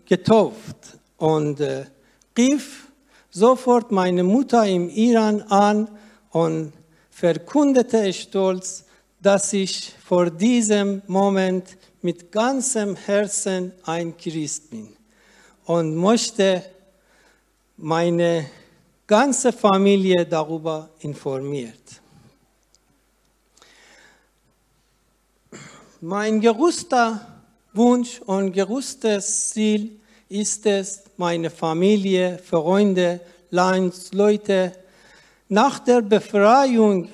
getauft 0.06 0.98
und 1.16 1.60
äh, 1.60 1.86
rief 2.36 2.88
sofort 3.30 3.90
meine 3.90 4.22
Mutter 4.22 4.66
im 4.66 4.88
Iran 4.90 5.42
an 5.42 5.88
und 6.30 6.72
verkundete 7.10 8.12
stolz, 8.12 8.84
dass 9.20 9.52
ich 9.52 9.94
vor 10.04 10.30
diesem 10.30 11.02
Moment 11.06 11.76
mit 12.02 12.30
ganzem 12.30 12.94
Herzen 12.94 13.72
ein 13.84 14.16
Christ 14.16 14.70
bin 14.70 14.94
und 15.64 15.96
möchte 15.96 16.62
meine 17.76 18.46
ganze 19.06 19.52
Familie 19.52 20.26
darüber 20.26 20.90
informiert. 21.00 22.02
Mein 26.00 26.40
gerüster 26.40 27.33
Wunsch 27.76 28.20
und 28.20 28.52
gerüstes 28.52 29.50
Ziel 29.50 29.98
ist 30.28 30.64
es, 30.64 31.02
meine 31.16 31.50
Familie, 31.50 32.38
Freunde, 32.38 33.20
Landsleute 33.50 34.72
nach 35.48 35.80
der 35.80 36.00
Befreiung 36.00 37.08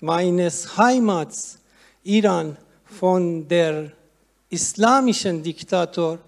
meines 0.00 0.76
Heimats 0.78 1.58
Iran 2.04 2.56
von 2.86 3.46
der 3.46 3.92
islamischen 4.48 5.42
Diktator 5.42 6.18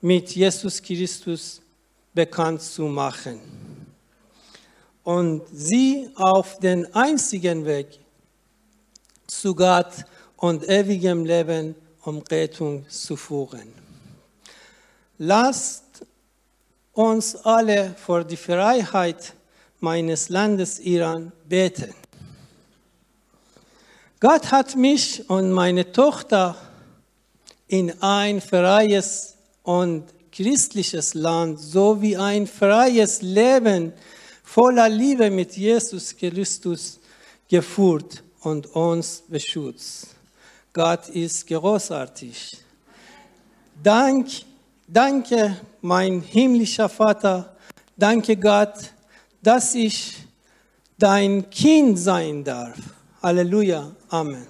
mit 0.00 0.30
Jesus 0.30 0.80
Christus 0.80 1.60
bekannt 2.14 2.62
zu 2.62 2.84
machen. 2.84 3.40
Und 5.02 5.42
sie 5.52 6.08
auf 6.14 6.60
den 6.60 6.94
einzigen 6.94 7.64
Weg 7.64 7.98
zu 9.26 9.56
Gott 9.56 10.04
und 10.36 10.68
ewigem 10.68 11.24
Leben 11.24 11.74
um 12.08 12.22
Rettung 12.22 12.88
zu 12.88 13.16
führen. 13.16 13.68
Lasst 15.18 15.84
uns 16.94 17.36
alle 17.36 17.94
vor 17.96 18.24
die 18.24 18.36
Freiheit 18.36 19.34
meines 19.80 20.30
Landes 20.30 20.80
Iran 20.80 21.32
beten. 21.46 21.94
Gott 24.20 24.50
hat 24.50 24.74
mich 24.74 25.28
und 25.28 25.52
meine 25.52 25.92
Tochter 25.92 26.56
in 27.68 28.02
ein 28.02 28.40
freies 28.40 29.34
und 29.62 30.04
christliches 30.32 31.12
Land 31.14 31.60
sowie 31.60 32.16
ein 32.16 32.46
freies 32.46 33.20
Leben 33.20 33.92
voller 34.42 34.88
Liebe 34.88 35.30
mit 35.30 35.56
Jesus 35.56 36.16
Christus 36.16 36.98
geführt 37.48 38.24
und 38.40 38.66
uns 38.74 39.22
beschützt. 39.28 40.17
Gott 40.72 41.08
ist 41.08 41.46
großartig. 41.46 42.58
Dank, 43.82 44.28
danke, 44.86 45.56
mein 45.80 46.20
himmlischer 46.20 46.88
Vater, 46.88 47.56
danke 47.96 48.36
Gott, 48.36 48.92
dass 49.42 49.74
ich 49.74 50.16
dein 50.98 51.48
Kind 51.48 51.98
sein 51.98 52.44
darf. 52.44 52.76
Halleluja, 53.22 53.90
Amen. 54.10 54.46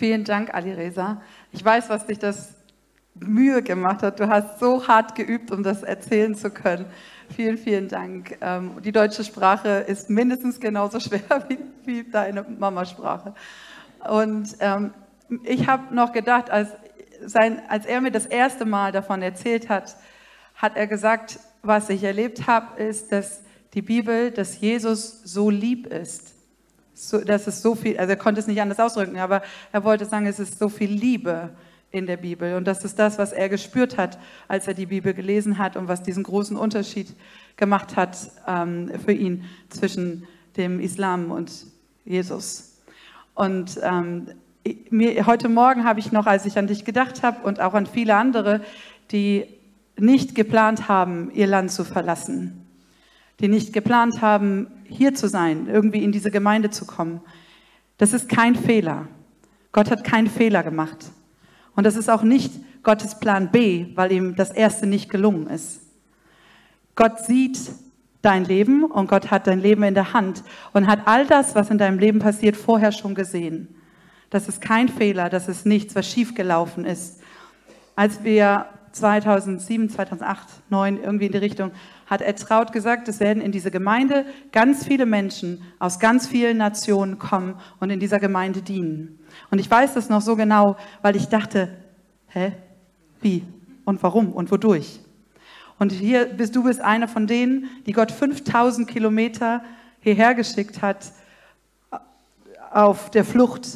Vielen 0.00 0.24
Dank, 0.24 0.54
Ali 0.54 0.72
Reza. 0.72 1.20
Ich 1.52 1.62
weiß, 1.62 1.90
was 1.90 2.06
dich 2.06 2.18
das 2.18 2.59
Mühe 3.20 3.62
gemacht 3.62 4.02
hat. 4.02 4.18
Du 4.18 4.28
hast 4.28 4.58
so 4.58 4.86
hart 4.86 5.14
geübt, 5.14 5.50
um 5.50 5.62
das 5.62 5.82
erzählen 5.82 6.34
zu 6.34 6.50
können. 6.50 6.86
Vielen, 7.34 7.58
vielen 7.58 7.88
Dank. 7.88 8.36
Ähm, 8.40 8.82
die 8.82 8.92
deutsche 8.92 9.24
Sprache 9.24 9.84
ist 9.86 10.10
mindestens 10.10 10.58
genauso 10.58 10.98
schwer 11.00 11.20
wie, 11.48 11.58
wie 11.84 12.10
deine 12.10 12.42
Mamasprache. 12.42 13.34
Und 14.08 14.56
ähm, 14.60 14.92
ich 15.44 15.68
habe 15.68 15.94
noch 15.94 16.12
gedacht, 16.12 16.50
als, 16.50 16.70
sein, 17.24 17.62
als 17.68 17.86
er 17.86 18.00
mir 18.00 18.10
das 18.10 18.26
erste 18.26 18.64
Mal 18.64 18.92
davon 18.92 19.22
erzählt 19.22 19.68
hat, 19.68 19.96
hat 20.54 20.76
er 20.76 20.86
gesagt, 20.86 21.38
was 21.62 21.90
ich 21.90 22.02
erlebt 22.02 22.46
habe, 22.46 22.82
ist, 22.82 23.12
dass 23.12 23.42
die 23.74 23.82
Bibel, 23.82 24.30
dass 24.30 24.60
Jesus 24.60 25.22
so 25.24 25.50
lieb 25.50 25.86
ist. 25.86 26.34
So, 26.94 27.18
dass 27.18 27.46
es 27.46 27.62
so 27.62 27.74
viel, 27.74 27.98
also 27.98 28.10
er 28.10 28.16
konnte 28.16 28.40
es 28.40 28.46
nicht 28.46 28.60
anders 28.60 28.80
ausdrücken, 28.80 29.18
aber 29.18 29.42
er 29.72 29.84
wollte 29.84 30.04
sagen, 30.04 30.26
es 30.26 30.38
ist 30.38 30.58
so 30.58 30.68
viel 30.68 30.90
Liebe 30.90 31.50
in 31.92 32.06
der 32.06 32.16
Bibel. 32.16 32.54
Und 32.54 32.66
das 32.66 32.84
ist 32.84 32.98
das, 32.98 33.18
was 33.18 33.32
er 33.32 33.48
gespürt 33.48 33.96
hat, 33.96 34.18
als 34.48 34.68
er 34.68 34.74
die 34.74 34.86
Bibel 34.86 35.12
gelesen 35.14 35.58
hat 35.58 35.76
und 35.76 35.88
was 35.88 36.02
diesen 36.02 36.22
großen 36.22 36.56
Unterschied 36.56 37.14
gemacht 37.56 37.96
hat 37.96 38.16
ähm, 38.46 38.90
für 39.04 39.12
ihn 39.12 39.44
zwischen 39.68 40.26
dem 40.56 40.80
Islam 40.80 41.30
und 41.30 41.66
Jesus. 42.04 42.78
Und 43.34 43.80
ähm, 43.82 44.28
mir, 44.90 45.26
heute 45.26 45.48
Morgen 45.48 45.84
habe 45.84 46.00
ich 46.00 46.12
noch, 46.12 46.26
als 46.26 46.46
ich 46.46 46.58
an 46.58 46.66
dich 46.66 46.84
gedacht 46.84 47.22
habe 47.22 47.46
und 47.46 47.60
auch 47.60 47.74
an 47.74 47.86
viele 47.86 48.14
andere, 48.14 48.60
die 49.10 49.46
nicht 49.96 50.34
geplant 50.34 50.88
haben, 50.88 51.30
ihr 51.34 51.46
Land 51.46 51.72
zu 51.72 51.84
verlassen, 51.84 52.66
die 53.40 53.48
nicht 53.48 53.72
geplant 53.72 54.22
haben, 54.22 54.68
hier 54.84 55.14
zu 55.14 55.28
sein, 55.28 55.68
irgendwie 55.68 56.02
in 56.04 56.12
diese 56.12 56.30
Gemeinde 56.30 56.70
zu 56.70 56.86
kommen. 56.86 57.20
Das 57.98 58.12
ist 58.12 58.28
kein 58.28 58.54
Fehler. 58.54 59.08
Gott 59.72 59.90
hat 59.90 60.04
keinen 60.04 60.28
Fehler 60.28 60.62
gemacht. 60.62 61.10
Und 61.80 61.84
das 61.84 61.96
ist 61.96 62.10
auch 62.10 62.22
nicht 62.22 62.52
Gottes 62.82 63.18
Plan 63.18 63.50
B, 63.50 63.86
weil 63.94 64.12
ihm 64.12 64.36
das 64.36 64.50
erste 64.50 64.86
nicht 64.86 65.08
gelungen 65.08 65.46
ist. 65.46 65.80
Gott 66.94 67.20
sieht 67.20 67.58
dein 68.20 68.44
Leben 68.44 68.84
und 68.84 69.08
Gott 69.08 69.30
hat 69.30 69.46
dein 69.46 69.62
Leben 69.62 69.82
in 69.84 69.94
der 69.94 70.12
Hand 70.12 70.42
und 70.74 70.86
hat 70.86 71.06
all 71.06 71.24
das, 71.24 71.54
was 71.54 71.70
in 71.70 71.78
deinem 71.78 71.98
Leben 71.98 72.18
passiert, 72.18 72.54
vorher 72.54 72.92
schon 72.92 73.14
gesehen. 73.14 73.74
Das 74.28 74.46
ist 74.46 74.60
kein 74.60 74.90
Fehler, 74.90 75.30
das 75.30 75.48
ist 75.48 75.64
nichts, 75.64 75.94
was 75.94 76.06
schiefgelaufen 76.06 76.84
ist. 76.84 77.22
Als 77.96 78.24
wir 78.24 78.66
2007, 78.92 79.88
2008, 79.88 80.48
2009 80.68 81.02
irgendwie 81.02 81.26
in 81.26 81.32
die 81.32 81.38
Richtung, 81.38 81.70
hat 82.04 82.20
Ed 82.20 82.40
Traut 82.40 82.72
gesagt, 82.72 83.08
es 83.08 83.20
werden 83.20 83.42
in 83.42 83.52
diese 83.52 83.70
Gemeinde 83.70 84.26
ganz 84.52 84.84
viele 84.84 85.06
Menschen 85.06 85.62
aus 85.78 85.98
ganz 85.98 86.28
vielen 86.28 86.58
Nationen 86.58 87.18
kommen 87.18 87.54
und 87.78 87.88
in 87.88 88.00
dieser 88.00 88.20
Gemeinde 88.20 88.60
dienen. 88.60 89.19
Und 89.50 89.58
ich 89.58 89.70
weiß 89.70 89.94
das 89.94 90.08
noch 90.08 90.20
so 90.20 90.36
genau, 90.36 90.76
weil 91.02 91.16
ich 91.16 91.28
dachte, 91.28 91.68
hä, 92.28 92.52
wie 93.20 93.44
und 93.84 94.02
warum 94.02 94.32
und 94.32 94.50
wodurch? 94.50 95.00
Und 95.78 95.92
hier 95.92 96.26
bist 96.26 96.54
du 96.54 96.64
bist 96.64 96.80
einer 96.80 97.08
von 97.08 97.26
denen, 97.26 97.68
die 97.86 97.92
Gott 97.92 98.12
5000 98.12 98.86
Kilometer 98.86 99.62
hierher 100.00 100.34
geschickt 100.34 100.82
hat 100.82 101.12
auf 102.70 103.10
der 103.10 103.24
Flucht 103.24 103.66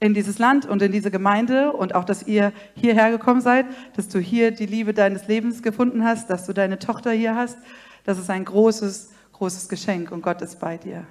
in 0.00 0.14
dieses 0.14 0.38
Land 0.38 0.66
und 0.66 0.82
in 0.82 0.90
diese 0.90 1.12
Gemeinde 1.12 1.72
und 1.72 1.94
auch, 1.94 2.04
dass 2.04 2.24
ihr 2.24 2.52
hierher 2.74 3.10
gekommen 3.10 3.40
seid, 3.40 3.66
dass 3.94 4.08
du 4.08 4.18
hier 4.18 4.50
die 4.50 4.66
Liebe 4.66 4.92
deines 4.92 5.28
Lebens 5.28 5.62
gefunden 5.62 6.02
hast, 6.02 6.28
dass 6.28 6.46
du 6.46 6.52
deine 6.52 6.78
Tochter 6.80 7.12
hier 7.12 7.36
hast. 7.36 7.56
Das 8.04 8.18
ist 8.18 8.28
ein 8.28 8.44
großes, 8.44 9.10
großes 9.32 9.68
Geschenk 9.68 10.10
und 10.10 10.22
Gott 10.22 10.42
ist 10.42 10.58
bei 10.58 10.76
dir. 10.76 11.06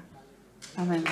Amen. 0.75 1.03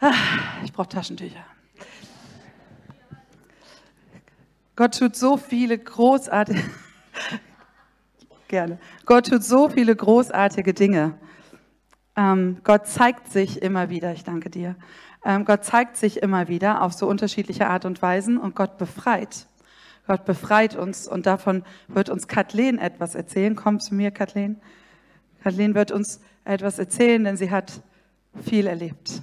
Ah, 0.00 0.14
ich 0.82 0.88
brauche 0.88 0.88
Taschentücher. 0.88 1.44
Gott 4.74 4.98
tut 4.98 5.14
so 5.14 5.36
viele 5.36 5.78
großartige 5.78 6.60
gerne. 8.48 8.78
Gott 9.06 9.28
tut 9.28 9.44
so 9.44 9.68
viele 9.68 9.94
großartige 9.94 10.74
Dinge. 10.74 11.14
Ähm, 12.16 12.58
Gott 12.64 12.88
zeigt 12.88 13.30
sich 13.30 13.62
immer 13.62 13.90
wieder, 13.90 14.12
ich 14.12 14.24
danke 14.24 14.50
dir. 14.50 14.74
Ähm, 15.24 15.44
Gott 15.44 15.64
zeigt 15.64 15.96
sich 15.96 16.20
immer 16.20 16.48
wieder 16.48 16.82
auf 16.82 16.94
so 16.94 17.06
unterschiedliche 17.06 17.68
Art 17.68 17.84
und 17.84 18.02
Weisen 18.02 18.36
und 18.38 18.56
Gott 18.56 18.76
befreit. 18.76 19.46
Gott 20.08 20.24
befreit 20.24 20.74
uns 20.74 21.06
und 21.06 21.26
davon 21.26 21.62
wird 21.86 22.08
uns 22.08 22.26
Kathleen 22.26 22.78
etwas 22.78 23.14
erzählen. 23.14 23.54
Komm 23.54 23.78
zu 23.78 23.94
mir, 23.94 24.10
Kathleen. 24.10 24.60
Kathleen 25.44 25.76
wird 25.76 25.92
uns 25.92 26.20
etwas 26.44 26.80
erzählen, 26.80 27.22
denn 27.22 27.36
sie 27.36 27.52
hat 27.52 27.82
viel 28.44 28.66
erlebt. 28.66 29.22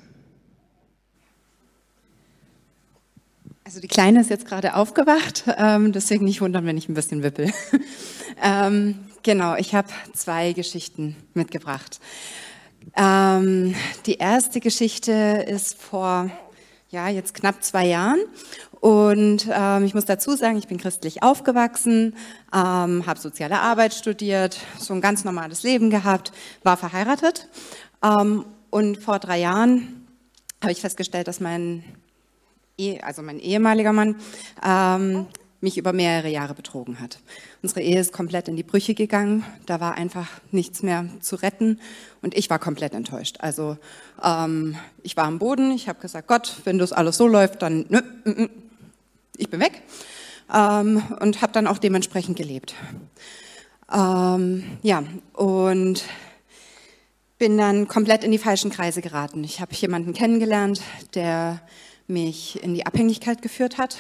Also 3.70 3.82
die 3.82 3.88
Kleine 3.88 4.22
ist 4.22 4.32
jetzt 4.32 4.48
gerade 4.48 4.74
aufgewacht, 4.74 5.44
ähm, 5.56 5.92
deswegen 5.92 6.26
nicht 6.26 6.42
wundern, 6.42 6.66
wenn 6.66 6.76
ich 6.76 6.90
ein 6.90 6.96
bisschen 6.96 7.22
wippel. 7.22 7.54
ähm, 8.44 8.98
genau, 9.22 9.56
ich 9.58 9.76
habe 9.76 9.88
zwei 10.14 10.54
Geschichten 10.54 11.16
mitgebracht. 11.36 12.00
Ähm, 12.98 13.76
die 14.08 14.16
erste 14.16 14.60
Geschichte 14.60 15.46
ist 15.48 15.80
vor 15.80 16.32
ja 16.90 17.10
jetzt 17.10 17.36
knapp 17.36 17.64
zwei 17.64 17.86
Jahren 17.86 18.18
und 18.82 19.48
ähm, 19.52 19.86
ich 19.86 19.94
muss 19.94 20.06
dazu 20.06 20.36
sagen, 20.36 20.58
ich 20.58 20.68
bin 20.68 20.80
christlich 20.80 21.22
aufgewachsen, 21.22 22.16
ähm, 22.52 23.06
habe 23.06 23.20
soziale 23.20 23.60
Arbeit 23.60 23.94
studiert, 23.94 24.58
so 24.80 24.96
ein 24.96 25.02
ganz 25.02 25.26
normales 25.26 25.62
Leben 25.62 25.92
gehabt, 25.92 26.32
war 26.64 26.76
verheiratet 26.76 27.48
ähm, 28.04 28.46
und 28.72 28.98
vor 28.98 29.20
drei 29.20 29.38
Jahren 29.38 30.08
habe 30.60 30.72
ich 30.72 30.82
festgestellt, 30.82 31.28
dass 31.28 31.40
mein 31.40 31.84
also 33.02 33.22
mein 33.22 33.40
ehemaliger 33.40 33.94
Mann, 33.94 34.16
ähm, 34.66 35.28
mich 35.62 35.78
über 35.78 35.92
mehrere 35.92 36.30
Jahre 36.30 36.54
betrogen 36.54 37.00
hat. 37.00 37.20
Unsere 37.62 37.82
Ehe 37.82 38.00
ist 38.00 38.14
komplett 38.14 38.48
in 38.48 38.56
die 38.56 38.64
Brüche 38.64 38.94
gegangen. 38.94 39.44
Da 39.66 39.82
war 39.82 39.96
einfach 39.96 40.28
nichts 40.52 40.84
mehr 40.84 41.06
zu 41.20 41.36
retten 41.36 41.80
und 42.22 42.36
ich 42.36 42.50
war 42.50 42.60
komplett 42.60 42.94
enttäuscht. 42.94 43.38
Also 43.40 43.78
ähm, 44.24 44.78
ich 45.04 45.18
war 45.18 45.26
am 45.26 45.40
Boden. 45.40 45.72
Ich 45.72 45.90
habe 45.90 46.00
gesagt, 46.00 46.28
Gott, 46.28 46.62
wenn 46.64 46.78
das 46.78 46.94
alles 46.94 47.18
so 47.18 47.28
läuft, 47.28 47.62
dann 47.62 47.86
nö, 47.90 48.02
mm, 48.24 48.44
mm, 48.44 48.50
ich 49.38 49.50
bin 49.50 49.60
weg 49.60 49.82
ähm, 50.54 51.04
und 51.20 51.42
habe 51.42 51.52
dann 51.52 51.68
auch 51.68 51.78
dementsprechend 51.78 52.38
gelebt. 52.38 52.76
Ähm, 53.94 54.64
ja 54.82 55.04
und 55.34 56.06
bin 57.38 57.58
dann 57.58 57.88
komplett 57.88 58.24
in 58.24 58.32
die 58.32 58.38
falschen 58.38 58.70
Kreise 58.70 59.02
geraten. 59.02 59.44
Ich 59.44 59.62
habe 59.62 59.74
jemanden 59.74 60.14
kennengelernt, 60.14 60.82
der 61.16 61.62
mich 62.10 62.62
in 62.64 62.74
die 62.74 62.86
Abhängigkeit 62.86 63.42
geführt 63.42 63.78
hat 63.78 63.98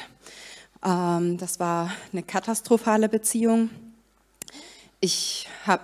ähm, 0.85 1.37
das 1.37 1.59
war 1.59 1.91
eine 2.11 2.23
katastrophale 2.23 3.09
Beziehung. 3.09 3.69
Ich 5.01 5.47
habe 5.65 5.83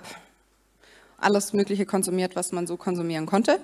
alles 1.17 1.53
Mögliche 1.53 1.85
konsumiert, 1.85 2.35
was 2.35 2.51
man 2.51 2.67
so 2.67 2.77
konsumieren 2.77 3.25
konnte. 3.25 3.59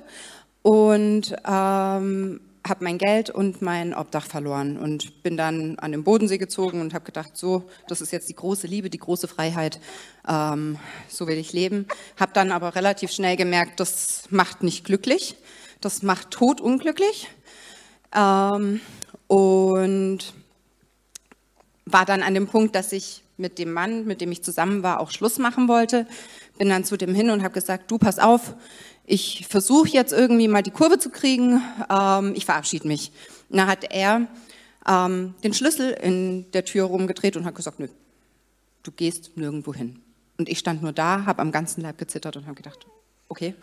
Und 0.61 1.35
ähm, 1.45 2.41
habe 2.67 2.83
mein 2.83 2.99
Geld 2.99 3.31
und 3.31 3.63
mein 3.63 3.95
Obdach 3.95 4.27
verloren 4.27 4.77
und 4.77 5.23
bin 5.23 5.35
dann 5.35 5.79
an 5.79 5.91
den 5.91 6.03
Bodensee 6.03 6.37
gezogen 6.37 6.79
und 6.79 6.93
habe 6.93 7.05
gedacht, 7.05 7.35
so, 7.35 7.63
das 7.87 8.01
ist 8.01 8.11
jetzt 8.11 8.29
die 8.29 8.35
große 8.35 8.67
Liebe, 8.67 8.91
die 8.91 8.99
große 8.99 9.27
Freiheit, 9.27 9.79
ähm, 10.27 10.77
so 11.09 11.25
will 11.25 11.37
ich 11.37 11.53
leben. 11.53 11.87
Habe 12.19 12.33
dann 12.33 12.51
aber 12.51 12.75
relativ 12.75 13.11
schnell 13.11 13.35
gemerkt, 13.35 13.79
das 13.79 14.25
macht 14.29 14.61
nicht 14.61 14.85
glücklich, 14.85 15.35
das 15.79 16.03
macht 16.03 16.29
tot 16.29 16.61
unglücklich. 16.61 17.29
Ähm, 18.13 18.81
und 19.27 20.33
war 21.85 22.05
dann 22.05 22.21
an 22.23 22.33
dem 22.33 22.47
Punkt, 22.47 22.75
dass 22.75 22.91
ich 22.91 23.23
mit 23.37 23.57
dem 23.57 23.73
Mann, 23.73 24.05
mit 24.05 24.21
dem 24.21 24.31
ich 24.31 24.43
zusammen 24.43 24.83
war, 24.83 24.99
auch 24.99 25.11
Schluss 25.11 25.39
machen 25.39 25.67
wollte. 25.67 26.07
Bin 26.57 26.69
dann 26.69 26.83
zu 26.83 26.97
dem 26.97 27.15
hin 27.15 27.29
und 27.29 27.43
habe 27.43 27.53
gesagt, 27.53 27.89
du 27.89 27.97
pass 27.97 28.19
auf, 28.19 28.55
ich 29.05 29.47
versuche 29.47 29.89
jetzt 29.89 30.13
irgendwie 30.13 30.47
mal 30.47 30.61
die 30.61 30.71
Kurve 30.71 30.99
zu 30.99 31.09
kriegen, 31.09 31.61
ähm, 31.89 32.33
ich 32.35 32.45
verabschiede 32.45 32.87
mich. 32.87 33.11
Und 33.49 33.57
dann 33.57 33.67
hat 33.67 33.91
er 33.91 34.27
ähm, 34.87 35.33
den 35.43 35.53
Schlüssel 35.53 35.91
in 35.91 36.49
der 36.51 36.65
Tür 36.65 36.85
rumgedreht 36.85 37.35
und 37.35 37.45
hat 37.45 37.55
gesagt, 37.55 37.79
nö, 37.79 37.87
du 38.83 38.91
gehst 38.91 39.35
nirgendwo 39.35 39.73
hin. 39.73 39.99
Und 40.37 40.49
ich 40.49 40.59
stand 40.59 40.81
nur 40.81 40.93
da, 40.93 41.25
habe 41.25 41.41
am 41.41 41.51
ganzen 41.51 41.81
Leib 41.81 41.97
gezittert 41.97 42.37
und 42.37 42.45
habe 42.45 42.55
gedacht, 42.55 42.87
okay, 43.27 43.53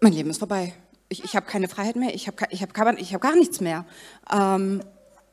mein 0.00 0.12
Leben 0.12 0.30
ist 0.30 0.38
vorbei. 0.38 0.74
Ich, 1.08 1.22
ich 1.24 1.36
habe 1.36 1.46
keine 1.46 1.68
Freiheit 1.68 1.96
mehr, 1.96 2.14
ich 2.14 2.26
habe 2.26 2.36
ich 2.50 2.62
hab, 2.62 2.98
ich 2.98 3.14
hab 3.14 3.20
gar 3.20 3.36
nichts 3.36 3.60
mehr. 3.60 3.84
Ähm, 4.32 4.82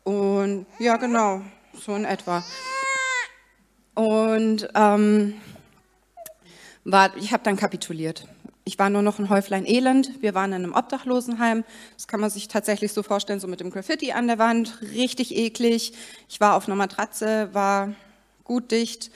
und 0.03 0.65
ja, 0.79 0.97
genau, 0.97 1.41
so 1.73 1.95
in 1.95 2.05
etwa. 2.05 2.43
Und 3.95 4.69
ähm, 4.75 5.35
war, 6.83 7.15
ich 7.17 7.31
habe 7.31 7.43
dann 7.43 7.57
kapituliert. 7.57 8.27
Ich 8.65 8.79
war 8.79 8.89
nur 8.89 9.01
noch 9.01 9.19
ein 9.19 9.29
Häuflein 9.29 9.65
Elend. 9.65 10.21
Wir 10.21 10.33
waren 10.33 10.53
in 10.53 10.63
einem 10.63 10.73
Obdachlosenheim. 10.73 11.65
Das 11.95 12.07
kann 12.07 12.21
man 12.21 12.29
sich 12.29 12.47
tatsächlich 12.47 12.93
so 12.93 13.03
vorstellen, 13.03 13.39
so 13.39 13.47
mit 13.47 13.59
dem 13.59 13.71
Graffiti 13.71 14.13
an 14.13 14.27
der 14.27 14.39
Wand. 14.39 14.81
Richtig 14.81 15.35
eklig. 15.35 15.93
Ich 16.29 16.39
war 16.39 16.55
auf 16.55 16.67
einer 16.67 16.75
Matratze, 16.75 17.49
war 17.53 17.93
gut 18.43 18.71
dicht 18.71 19.11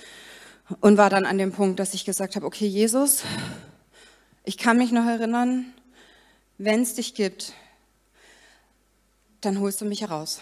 und 0.82 0.98
war 0.98 1.10
dann 1.10 1.26
an 1.26 1.38
dem 1.38 1.54
Punkt, 1.54 1.80
dass 1.80 1.94
ich 1.94 2.04
gesagt 2.04 2.36
habe, 2.36 2.46
okay, 2.46 2.68
Jesus, 2.68 3.24
ich 4.44 4.58
kann 4.58 4.78
mich 4.78 4.92
noch 4.92 5.06
erinnern, 5.06 5.74
wenn 6.58 6.82
es 6.82 6.96
dich 6.96 7.14
gibt, 7.14 7.54
dann 9.42 9.60
holst 9.60 9.82
du 9.82 9.86
mich 9.86 10.02
heraus 10.02 10.42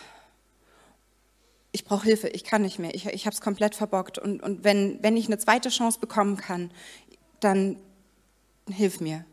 ich 1.75 1.83
brauche 1.83 2.05
Hilfe, 2.05 2.29
ich 2.29 2.45
kann 2.45 2.61
nicht 2.61 2.79
mehr, 2.79 2.95
ich, 2.95 3.05
ich 3.07 3.25
habe 3.25 3.33
es 3.33 3.41
komplett 3.41 3.75
verbockt. 3.75 4.17
Und, 4.17 4.41
und 4.41 4.63
wenn, 4.63 4.97
wenn 5.03 5.17
ich 5.17 5.25
eine 5.25 5.37
zweite 5.37 5.67
Chance 5.67 5.99
bekommen 5.99 6.37
kann, 6.37 6.71
dann 7.41 7.75
hilf 8.69 9.01
mir. 9.01 9.25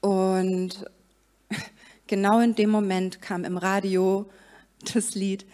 Und 0.00 0.88
genau 2.06 2.38
in 2.38 2.54
dem 2.54 2.70
Moment 2.70 3.20
kam 3.20 3.44
im 3.44 3.58
Radio 3.58 4.30
das 4.94 5.16
Lied 5.16 5.44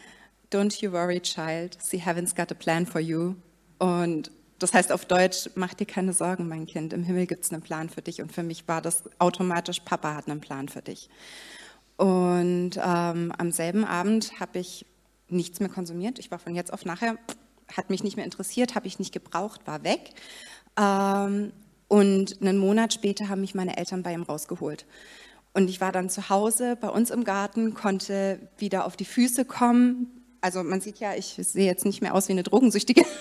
Don't 0.52 0.82
You 0.82 0.92
Worry 0.92 1.20
Child, 1.20 1.78
See 1.80 1.98
Heaven's 1.98 2.34
Got 2.34 2.52
a 2.52 2.54
Plan 2.54 2.84
for 2.84 3.00
You. 3.00 3.36
Und 3.78 4.30
das 4.62 4.75
heißt 4.75 4.92
auf 4.92 5.05
Deutsch, 5.05 5.51
mach 5.55 5.75
dir 5.75 5.87
keine 5.87 6.12
Sorgen, 6.12 6.48
mein 6.48 6.66
Kind, 6.66 6.92
im 6.92 7.03
Himmel 7.03 7.27
gibt 7.27 7.44
es 7.44 7.53
einen 7.53 7.62
Plan 7.62 7.88
für 7.88 8.03
dich. 8.03 8.22
Und 8.22 8.33
für 8.33 8.42
mich 8.42 8.68
war 8.68 8.81
das 8.81 9.05
automatisch, 9.18 9.81
Papa 9.81 10.14
hat 10.14 10.29
einen 10.29 10.40
Plan 10.40 10.68
für 10.68 10.83
dich. 10.83 11.11
Und 11.96 12.72
ähm, 12.77 13.33
am 13.37 13.51
selben 13.53 13.85
Abend 13.85 14.40
habe 14.40 14.59
ich 14.59 14.87
nichts 15.29 15.61
mehr 15.61 15.68
konsumiert. 15.68 16.18
Ich 16.18 16.31
war 16.31 16.38
von 16.38 16.55
jetzt 16.55 16.72
auf 16.72 16.85
nachher, 16.85 17.16
hat 17.77 17.90
mich 17.90 18.03
nicht 18.03 18.16
mehr 18.16 18.25
interessiert, 18.25 18.75
habe 18.75 18.87
ich 18.87 18.98
nicht 18.98 19.12
gebraucht, 19.12 19.66
war 19.66 19.85
weg. 19.85 20.11
Ähm, 20.79 21.53
und 21.88 22.40
einen 22.40 22.59
Monat 22.59 22.94
später 22.94 23.29
haben 23.29 23.42
mich 23.42 23.55
meine 23.55 23.77
Eltern 23.77 24.03
bei 24.03 24.14
ihm 24.14 24.22
rausgeholt. 24.22 24.87
Und 25.55 25.68
ich 25.68 25.81
war 25.81 25.92
dann 25.92 26.09
zu 26.09 26.31
Hause 26.31 26.77
bei 26.81 26.88
uns 26.88 27.11
im 27.11 27.25
Garten, 27.25 27.75
konnte 27.75 28.48
wieder 28.57 28.87
auf 28.87 28.96
die 28.96 29.05
Füße 29.05 29.44
kommen. 29.44 30.21
Also 30.42 30.64
man 30.64 30.81
sieht 30.81 30.98
ja, 30.98 31.14
ich 31.14 31.37
sehe 31.38 31.66
jetzt 31.66 31.85
nicht 31.85 32.02
mehr 32.02 32.14
aus 32.14 32.28
wie 32.28 32.33
eine 32.33 32.42
Drogensüchtige. 32.42 33.05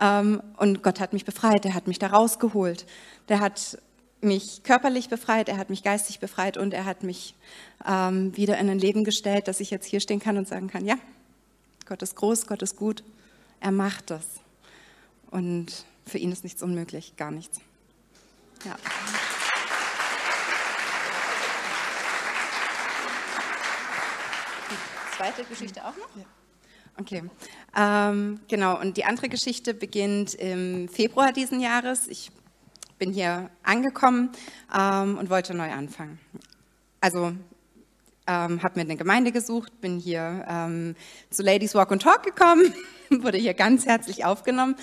Ähm, 0.00 0.42
und 0.56 0.82
Gott 0.82 0.98
hat 0.98 1.12
mich 1.12 1.24
befreit, 1.24 1.64
er 1.64 1.72
hat 1.72 1.86
mich 1.86 2.00
da 2.00 2.08
rausgeholt. 2.08 2.84
Der 3.28 3.38
hat 3.38 3.78
mich 4.20 4.64
körperlich 4.64 5.08
befreit, 5.08 5.48
er 5.48 5.56
hat 5.56 5.70
mich 5.70 5.84
geistig 5.84 6.18
befreit 6.18 6.56
und 6.56 6.74
er 6.74 6.84
hat 6.84 7.04
mich 7.04 7.36
ähm, 7.86 8.36
wieder 8.36 8.58
in 8.58 8.68
ein 8.68 8.80
Leben 8.80 9.04
gestellt, 9.04 9.46
dass 9.46 9.60
ich 9.60 9.70
jetzt 9.70 9.86
hier 9.86 10.00
stehen 10.00 10.18
kann 10.18 10.36
und 10.36 10.48
sagen 10.48 10.66
kann, 10.66 10.84
ja, 10.84 10.96
Gott 11.86 12.02
ist 12.02 12.16
groß, 12.16 12.48
Gott 12.48 12.60
ist 12.60 12.74
gut. 12.74 13.04
Er 13.60 13.70
macht 13.70 14.10
das. 14.10 14.26
Und 15.30 15.84
für 16.06 16.18
ihn 16.18 16.32
ist 16.32 16.42
nichts 16.42 16.60
unmöglich, 16.60 17.14
gar 17.16 17.30
nichts. 17.30 17.60
Ja. 18.64 18.76
Zweite 25.16 25.44
Geschichte 25.44 25.84
auch 25.84 25.96
noch? 25.96 26.16
Ja. 26.16 26.24
Okay, 26.96 27.24
ähm, 27.76 28.40
genau. 28.48 28.80
Und 28.80 28.96
die 28.96 29.04
andere 29.04 29.28
Geschichte 29.28 29.74
beginnt 29.74 30.34
im 30.34 30.88
Februar 30.88 31.32
diesen 31.32 31.60
Jahres. 31.60 32.06
Ich 32.06 32.30
bin 32.98 33.12
hier 33.12 33.50
angekommen 33.64 34.30
ähm, 34.72 35.18
und 35.18 35.28
wollte 35.28 35.54
neu 35.54 35.70
anfangen. 35.72 36.20
Also 37.00 37.32
ähm, 38.26 38.62
habe 38.62 38.76
mir 38.76 38.82
eine 38.82 38.96
Gemeinde 38.96 39.32
gesucht, 39.32 39.80
bin 39.80 39.98
hier 39.98 40.44
ähm, 40.48 40.94
zu 41.30 41.42
Ladies 41.42 41.74
Walk 41.74 41.90
and 41.90 42.00
Talk 42.00 42.22
gekommen, 42.22 42.72
wurde 43.10 43.38
hier 43.38 43.54
ganz 43.54 43.86
herzlich 43.86 44.24
aufgenommen 44.24 44.76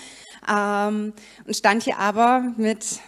ähm, 0.48 1.14
und 1.46 1.56
stand 1.56 1.84
hier 1.84 1.98
aber 1.98 2.54
mit 2.58 3.00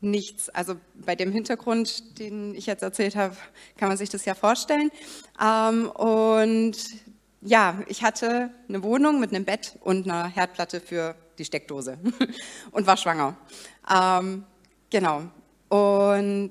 nichts. 0.00 0.48
Also 0.50 0.74
bei 0.94 1.14
dem 1.14 1.32
Hintergrund, 1.32 2.18
den 2.18 2.54
ich 2.54 2.66
jetzt 2.66 2.82
erzählt 2.82 3.16
habe, 3.16 3.36
kann 3.76 3.88
man 3.88 3.96
sich 3.96 4.10
das 4.10 4.24
ja 4.24 4.34
vorstellen. 4.34 4.90
Ähm, 5.40 5.88
und 5.90 6.76
ja, 7.40 7.80
ich 7.86 8.02
hatte 8.02 8.50
eine 8.68 8.82
Wohnung 8.82 9.20
mit 9.20 9.34
einem 9.34 9.44
Bett 9.44 9.78
und 9.80 10.08
einer 10.08 10.26
Herdplatte 10.26 10.80
für 10.80 11.14
die 11.38 11.44
Steckdose 11.44 11.98
und 12.72 12.86
war 12.86 12.96
schwanger. 12.96 13.36
Ähm, 13.92 14.44
genau. 14.90 15.22
Und 15.68 16.50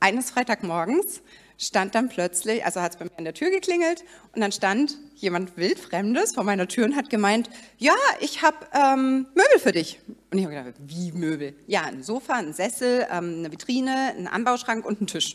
eines 0.00 0.30
Freitagmorgens 0.30 1.22
stand 1.58 1.94
dann 1.94 2.08
plötzlich, 2.08 2.64
also 2.64 2.80
hat 2.82 2.92
es 2.92 2.98
bei 2.98 3.04
mir 3.06 3.18
an 3.18 3.24
der 3.24 3.34
Tür 3.34 3.50
geklingelt 3.50 4.04
und 4.34 4.40
dann 4.40 4.52
stand 4.52 4.98
jemand 5.14 5.56
wildfremdes 5.56 6.34
vor 6.34 6.44
meiner 6.44 6.68
Tür 6.68 6.84
und 6.84 6.96
hat 6.96 7.08
gemeint, 7.08 7.48
ja, 7.78 7.94
ich 8.20 8.42
habe 8.42 8.56
ähm, 8.74 9.26
Möbel 9.34 9.58
für 9.58 9.72
dich. 9.72 10.00
Und 10.30 10.38
ich 10.38 10.44
habe 10.44 10.54
gedacht, 10.54 10.74
wie 10.78 11.12
Möbel? 11.12 11.54
Ja, 11.66 11.82
ein 11.82 12.02
Sofa, 12.02 12.34
ein 12.34 12.52
Sessel, 12.52 13.06
ähm, 13.10 13.36
eine 13.38 13.52
Vitrine, 13.52 14.14
ein 14.16 14.26
Anbauschrank 14.26 14.84
und 14.84 15.00
ein 15.00 15.06
Tisch. 15.06 15.34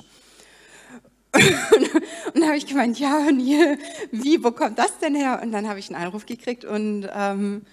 Und 1.33 2.33
dann 2.33 2.45
habe 2.45 2.57
ich 2.57 2.67
gemeint, 2.67 2.99
ja, 2.99 3.19
und 3.19 3.39
wie, 3.39 4.43
wo 4.43 4.51
kommt 4.51 4.77
das 4.77 4.97
denn 4.99 5.15
her? 5.15 5.39
Und 5.41 5.51
dann 5.51 5.67
habe 5.67 5.79
ich 5.79 5.89
einen 5.89 6.03
Anruf 6.03 6.25
gekriegt 6.25 6.65
und 6.65 7.07
ähm, 7.13 7.65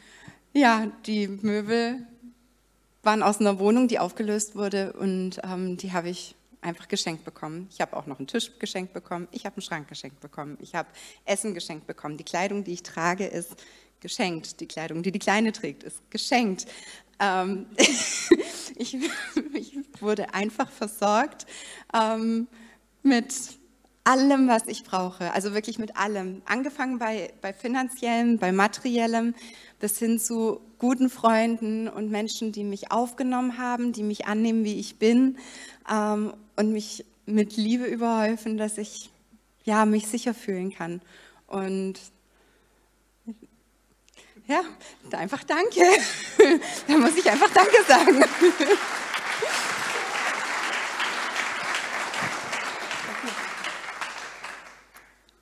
ja, 0.53 0.87
die 1.07 1.29
Möbel 1.29 2.07
waren 3.03 3.23
aus 3.23 3.40
einer 3.40 3.59
Wohnung, 3.59 3.88
die 3.88 3.99
aufgelöst 3.99 4.55
wurde 4.55 4.92
und 4.92 5.40
ähm, 5.42 5.77
die 5.77 5.92
habe 5.92 6.09
ich 6.09 6.35
einfach 6.61 6.88
geschenkt 6.88 7.25
bekommen. 7.25 7.68
Ich 7.71 7.81
habe 7.81 7.97
auch 7.97 8.07
noch 8.07 8.18
einen 8.18 8.27
Tisch 8.27 8.53
geschenkt 8.59 8.92
bekommen. 8.92 9.29
Ich 9.31 9.44
habe 9.44 9.57
einen 9.57 9.62
Schrank 9.62 9.88
geschenkt 9.88 10.21
bekommen. 10.21 10.59
Ich 10.61 10.75
habe 10.75 10.88
Essen 11.25 11.55
geschenkt 11.55 11.87
bekommen. 11.87 12.16
Die 12.16 12.25
Kleidung, 12.25 12.64
die 12.64 12.73
ich 12.73 12.83
trage, 12.83 13.27
ist 13.27 13.57
geschenkt. 14.01 14.61
Die 14.61 14.66
Kleidung, 14.66 15.03
die 15.03 15.12
die 15.12 15.18
Kleine 15.18 15.53
trägt, 15.53 15.83
ist 15.85 16.11
geschenkt. 16.11 16.66
Ähm, 17.21 17.66
ich, 18.77 18.97
ich, 19.55 19.79
wurde 20.01 20.35
einfach 20.35 20.71
versorgt 20.71 21.47
ähm, 21.92 22.47
mit 23.02 23.34
allem, 24.04 24.48
was 24.48 24.66
ich 24.66 24.84
brauche. 24.84 25.32
Also 25.32 25.52
wirklich 25.52 25.78
mit 25.78 25.96
allem. 25.96 26.42
Angefangen 26.46 26.98
bei, 26.98 27.32
bei 27.42 27.52
finanziellem, 27.52 28.38
bei 28.38 28.52
materiellem, 28.52 29.34
bis 29.80 29.98
hin 29.98 30.18
zu 30.18 30.61
guten 30.78 31.11
Freunden 31.11 31.88
und 31.88 32.11
Menschen, 32.11 32.52
die 32.52 32.64
mich 32.64 32.90
aufgenommen 32.90 33.58
haben, 33.58 33.92
die 33.92 34.02
mich 34.02 34.26
annehmen, 34.26 34.64
wie 34.64 34.78
ich 34.78 34.98
bin 34.98 35.38
ähm, 35.90 36.32
und 36.56 36.72
mich 36.72 37.04
mit 37.26 37.56
Liebe 37.56 37.84
überhäufen, 37.84 38.56
dass 38.56 38.78
ich 38.78 39.11
ja, 39.64 39.84
mich 39.84 40.06
sicher 40.06 40.32
fühlen 40.32 40.72
kann. 40.72 41.02
Und 41.46 42.00
Ja, 44.48 44.62
einfach 45.12 45.44
danke. 45.44 45.82
da 46.88 46.96
muss 46.96 47.14
ich 47.16 47.30
einfach 47.30 47.50
danke 47.50 47.76
sagen. 47.87 48.24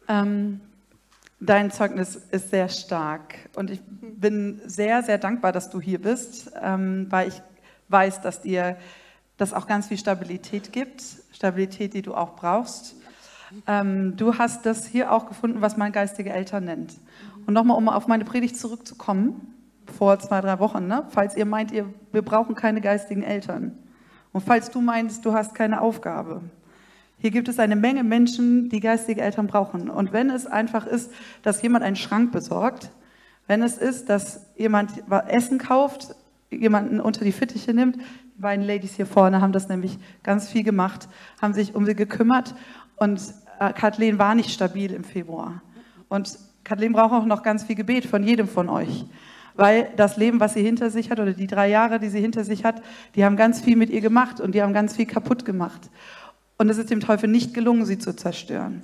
ähm, 0.09 0.61
dein 1.41 1.71
Zeugnis 1.71 2.17
ist 2.17 2.51
sehr 2.51 2.69
stark 2.69 3.35
und 3.55 3.71
ich 3.71 3.81
bin 3.87 4.61
sehr, 4.65 5.03
sehr 5.03 5.19
dankbar, 5.19 5.53
dass 5.53 5.71
du 5.71 5.81
hier 5.81 6.01
bist, 6.01 6.51
ähm, 6.63 7.07
weil 7.11 7.29
ich 7.29 7.43
weiß, 7.89 8.21
dass 8.21 8.43
dir 8.43 8.77
das 9.37 9.53
auch 9.53 9.67
ganz 9.67 9.89
viel 9.89 9.99
Stabilität 9.99 10.73
gibt, 10.73 11.03
Stabilität, 11.33 11.95
die 11.95 12.03
du 12.03 12.15
auch 12.15 12.37
brauchst. 12.37 12.97
Ähm, 13.67 14.17
du 14.17 14.39
hast 14.39 14.67
das 14.67 14.87
hier 14.87 15.13
auch 15.13 15.27
gefunden, 15.27 15.61
was 15.61 15.77
man 15.77 15.93
geistige 15.93 16.31
Eltern 16.31 16.65
nennt. 16.65 16.95
Und 17.47 17.55
nochmal, 17.55 17.77
um 17.77 17.89
auf 17.89 18.07
meine 18.07 18.25
Predigt 18.25 18.57
zurückzukommen, 18.57 19.55
vor 19.97 20.19
zwei, 20.19 20.41
drei 20.41 20.59
Wochen, 20.59 20.87
ne? 20.87 21.05
falls 21.11 21.37
ihr 21.37 21.47
meint, 21.47 21.71
ihr, 21.71 21.93
wir 22.13 22.23
brauchen 22.23 22.55
keine 22.55 22.81
geistigen 22.81 23.23
Eltern. 23.23 23.79
Und 24.33 24.41
falls 24.43 24.71
du 24.71 24.81
meinst, 24.81 25.25
du 25.25 25.33
hast 25.33 25.55
keine 25.55 25.81
Aufgabe. 25.81 26.43
Hier 27.19 27.31
gibt 27.31 27.49
es 27.49 27.59
eine 27.59 27.77
Menge 27.77 28.05
Menschen, 28.05 28.69
die 28.69 28.81
geistige 28.81 29.23
Eltern 29.23 29.47
brauchen. 29.47 29.89
Und 29.89 30.13
wenn 30.13 30.31
es 30.31 30.47
einfach 30.47 30.87
ist, 30.87 31.11
dass 31.43 31.63
jemand 31.63 31.85
einen 31.85 31.97
Schrank 31.97 32.33
besorgt, 32.33 32.91
wenn 33.47 33.63
es 33.63 33.79
ist, 33.79 34.09
dass 34.09 34.47
jemand 34.57 34.91
Essen 35.29 35.59
kauft, 35.59 36.15
jemanden 36.51 37.01
unter 37.01 37.25
die 37.25 37.33
Fittiche 37.33 37.73
nimmt, 37.73 37.97
die 37.97 38.43
beiden 38.43 38.65
Ladies 38.67 38.95
hier 38.95 39.07
vorne 39.07 39.41
haben 39.41 39.53
das 39.53 39.69
nämlich 39.69 39.99
ganz 40.23 40.49
viel 40.49 40.63
gemacht, 40.63 41.09
haben 41.41 41.55
sich 41.55 41.75
um 41.75 41.87
sie 41.87 41.95
gekümmert 41.95 42.55
und 42.97 43.21
äh, 43.61 43.73
Kathleen 43.73 44.19
war 44.19 44.35
nicht 44.35 44.51
stabil 44.51 44.93
im 44.93 45.05
Februar. 45.05 45.63
Und 46.09 46.39
Kathleen 46.65 46.93
braucht 46.93 47.13
auch 47.13 47.25
noch 47.25 47.43
ganz 47.43 47.65
viel 47.65 47.77
Gebet 47.77 48.05
von 48.05 48.23
jedem 48.23 48.49
von 48.49 48.69
euch. 48.69 49.07
Weil 49.55 49.89
das 49.97 50.19
Leben, 50.19 50.39
was 50.39 50.53
sie 50.53 50.63
hinter 50.63 50.91
sich 50.91 51.11
hat, 51.11 51.19
oder 51.19 51.33
die 51.33 51.47
drei 51.47 51.69
Jahre, 51.69 51.99
die 51.99 52.11
sie 52.11 52.21
hinter 52.21 52.45
sich 52.45 52.65
hat, 52.65 52.83
die 53.15 53.25
haben 53.25 53.37
ganz 53.37 53.61
viel 53.61 53.77
mit 53.77 53.89
ihr 53.89 54.03
gemacht 54.03 54.41
und 54.41 54.55
die 54.55 54.63
haben 54.63 54.75
ganz 54.75 54.95
viel 54.95 55.07
kaputt 55.07 55.47
gemacht. 55.47 55.91
Und 56.59 56.71
es 56.71 56.79
ist 56.79 56.91
dem 56.91 57.01
Teufel 57.01 57.29
nicht 57.29 57.55
gelungen, 57.55 57.85
sie 57.85 57.99
zu 57.99 58.15
zerstören. 58.15 58.83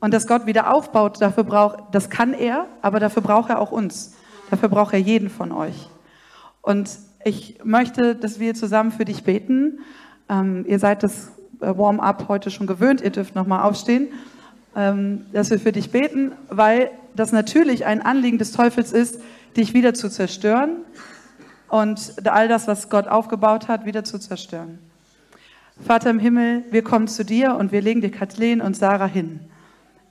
Und 0.00 0.12
dass 0.12 0.26
Gott 0.26 0.46
wieder 0.46 0.74
aufbaut, 0.74 1.20
dafür 1.20 1.44
braucht, 1.44 1.94
das 1.94 2.10
kann 2.10 2.34
er, 2.34 2.66
aber 2.82 2.98
dafür 2.98 3.22
braucht 3.22 3.50
er 3.50 3.60
auch 3.60 3.70
uns. 3.70 4.14
Dafür 4.50 4.68
braucht 4.68 4.92
er 4.92 4.98
jeden 4.98 5.30
von 5.30 5.52
euch. 5.52 5.88
Und 6.60 6.90
ich 7.24 7.58
möchte, 7.62 8.16
dass 8.16 8.40
wir 8.40 8.54
zusammen 8.54 8.90
für 8.90 9.04
dich 9.04 9.22
beten. 9.22 9.78
Ähm, 10.28 10.64
ihr 10.66 10.80
seid 10.80 11.04
das 11.04 11.30
äh, 11.60 11.66
Warm-up 11.78 12.26
heute 12.28 12.50
schon 12.50 12.66
gewöhnt. 12.66 13.00
Ihr 13.00 13.10
dürft 13.10 13.36
nochmal 13.36 13.62
aufstehen, 13.62 14.08
ähm, 14.74 15.26
dass 15.32 15.50
wir 15.50 15.60
für 15.60 15.72
dich 15.72 15.90
beten, 15.92 16.32
weil 16.48 16.90
das 17.14 17.30
natürlich 17.30 17.86
ein 17.86 18.02
Anliegen 18.02 18.38
des 18.38 18.50
Teufels 18.52 18.92
ist, 18.92 19.20
dich 19.56 19.74
wieder 19.74 19.94
zu 19.94 20.08
zerstören 20.08 20.78
und 21.68 22.26
all 22.26 22.48
das, 22.48 22.66
was 22.66 22.90
Gott 22.90 23.06
aufgebaut 23.06 23.68
hat, 23.68 23.84
wieder 23.84 24.02
zu 24.02 24.18
zerstören. 24.18 24.78
Vater 25.80 26.10
im 26.10 26.18
Himmel, 26.18 26.64
wir 26.70 26.82
kommen 26.82 27.08
zu 27.08 27.24
dir 27.24 27.56
und 27.56 27.72
wir 27.72 27.80
legen 27.80 28.00
dir 28.00 28.10
Kathleen 28.10 28.60
und 28.60 28.76
Sarah 28.76 29.06
hin. 29.06 29.40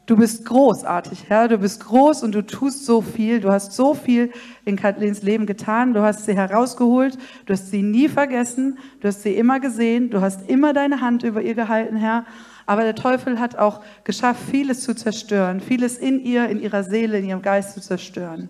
Du 0.08 0.18
bist 0.18 0.44
großartig, 0.46 1.26
Herr. 1.30 1.48
Du 1.48 1.60
bist 1.60 1.86
groß 1.86 2.24
und 2.24 2.34
du 2.34 2.42
tust 2.42 2.86
so 2.86 3.02
viel. 3.02 3.40
Du 3.40 3.52
hast 3.52 3.74
so 3.74 3.94
viel 3.94 4.32
in 4.66 4.76
Kathleen's 4.76 5.22
Leben 5.22 5.46
getan. 5.46 5.94
Du 5.94 6.02
hast 6.02 6.26
sie 6.26 6.36
herausgeholt. 6.36 7.18
Du 7.46 7.54
hast 7.54 7.70
sie 7.70 7.84
nie 7.84 8.10
vergessen. 8.10 8.80
Du 9.00 9.08
hast 9.08 9.22
sie 9.22 9.36
immer 9.36 9.60
gesehen. 9.60 10.10
Du 10.10 10.20
hast 10.20 10.50
immer 10.50 10.74
deine 10.74 11.00
Hand 11.00 11.24
über 11.24 11.42
ihr 11.42 11.54
gehalten, 11.54 11.96
Herr. 11.96 12.26
Aber 12.66 12.82
der 12.82 12.96
Teufel 12.96 13.40
hat 13.40 13.58
auch 13.58 13.82
geschafft, 14.04 14.42
vieles 14.50 14.82
zu 14.82 14.96
zerstören, 14.96 15.62
vieles 15.62 15.98
in 15.98 16.20
ihr, 16.20 16.50
in 16.50 16.60
ihrer 16.60 16.84
Seele, 16.84 17.20
in 17.20 17.30
ihrem 17.30 17.42
Geist 17.42 17.76
zu 17.76 17.82
zerstören. 17.82 18.50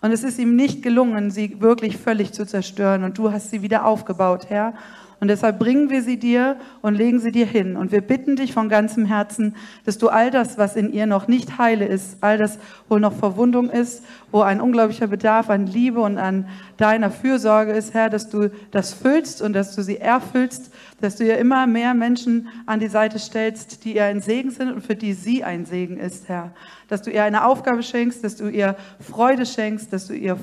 Und 0.00 0.12
es 0.12 0.24
ist 0.24 0.38
ihm 0.38 0.56
nicht 0.56 0.82
gelungen, 0.82 1.30
sie 1.30 1.60
wirklich 1.60 1.98
völlig 1.98 2.32
zu 2.32 2.46
zerstören. 2.46 3.04
Und 3.04 3.18
du 3.18 3.30
hast 3.30 3.50
sie 3.50 3.62
wieder 3.62 3.84
aufgebaut, 3.84 4.46
Herr. 4.48 4.74
Und 5.18 5.28
deshalb 5.28 5.58
bringen 5.58 5.88
wir 5.88 6.02
sie 6.02 6.18
dir 6.18 6.56
und 6.82 6.94
legen 6.94 7.20
sie 7.20 7.32
dir 7.32 7.46
hin. 7.46 7.76
Und 7.76 7.90
wir 7.90 8.02
bitten 8.02 8.36
dich 8.36 8.52
von 8.52 8.68
ganzem 8.68 9.06
Herzen, 9.06 9.54
dass 9.86 9.96
du 9.96 10.08
all 10.08 10.30
das, 10.30 10.58
was 10.58 10.76
in 10.76 10.92
ihr 10.92 11.06
noch 11.06 11.26
nicht 11.26 11.56
heile 11.56 11.86
ist, 11.86 12.18
all 12.20 12.36
das, 12.36 12.58
wo 12.90 12.98
noch 12.98 13.14
Verwundung 13.14 13.70
ist, 13.70 14.04
wo 14.30 14.42
ein 14.42 14.60
unglaublicher 14.60 15.06
Bedarf 15.06 15.48
an 15.48 15.66
Liebe 15.66 16.00
und 16.00 16.18
an 16.18 16.48
deiner 16.76 17.10
Fürsorge 17.10 17.72
ist, 17.72 17.94
Herr, 17.94 18.10
dass 18.10 18.28
du 18.28 18.50
das 18.70 18.92
füllst 18.92 19.40
und 19.40 19.54
dass 19.54 19.74
du 19.74 19.82
sie 19.82 19.96
erfüllst, 19.96 20.70
dass 21.00 21.16
du 21.16 21.24
ihr 21.24 21.38
immer 21.38 21.66
mehr 21.66 21.94
Menschen 21.94 22.48
an 22.66 22.80
die 22.80 22.88
Seite 22.88 23.18
stellst, 23.18 23.84
die 23.86 23.96
ihr 23.96 24.04
ein 24.04 24.20
Segen 24.20 24.50
sind 24.50 24.70
und 24.70 24.82
für 24.82 24.96
die 24.96 25.14
sie 25.14 25.42
ein 25.42 25.64
Segen 25.64 25.96
ist, 25.96 26.28
Herr. 26.28 26.52
Dass 26.88 27.00
du 27.00 27.10
ihr 27.10 27.24
eine 27.24 27.46
Aufgabe 27.46 27.82
schenkst, 27.82 28.22
dass 28.22 28.36
du 28.36 28.48
ihr 28.48 28.76
Freude 29.00 29.46
schenkst, 29.46 29.92
dass 29.94 30.06
du 30.08 30.14
ihr 30.14 30.36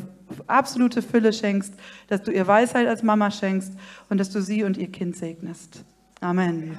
absolute 0.48 1.02
Fülle 1.02 1.34
schenkst, 1.34 1.74
dass 2.08 2.24
du 2.24 2.32
ihr 2.32 2.48
Weisheit 2.48 2.88
als 2.88 3.04
Mama 3.04 3.32
schenkst 3.32 3.74
und 4.10 4.18
dass 4.18 4.30
du 4.30 4.42
sie 4.42 4.64
und 4.64 4.78
ihr 4.78 4.92
Kind 4.92 5.16
segnest. 5.16 5.84
Amen. 6.22 6.78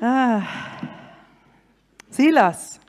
Ah. 0.00 0.42
Silas. 2.10 2.80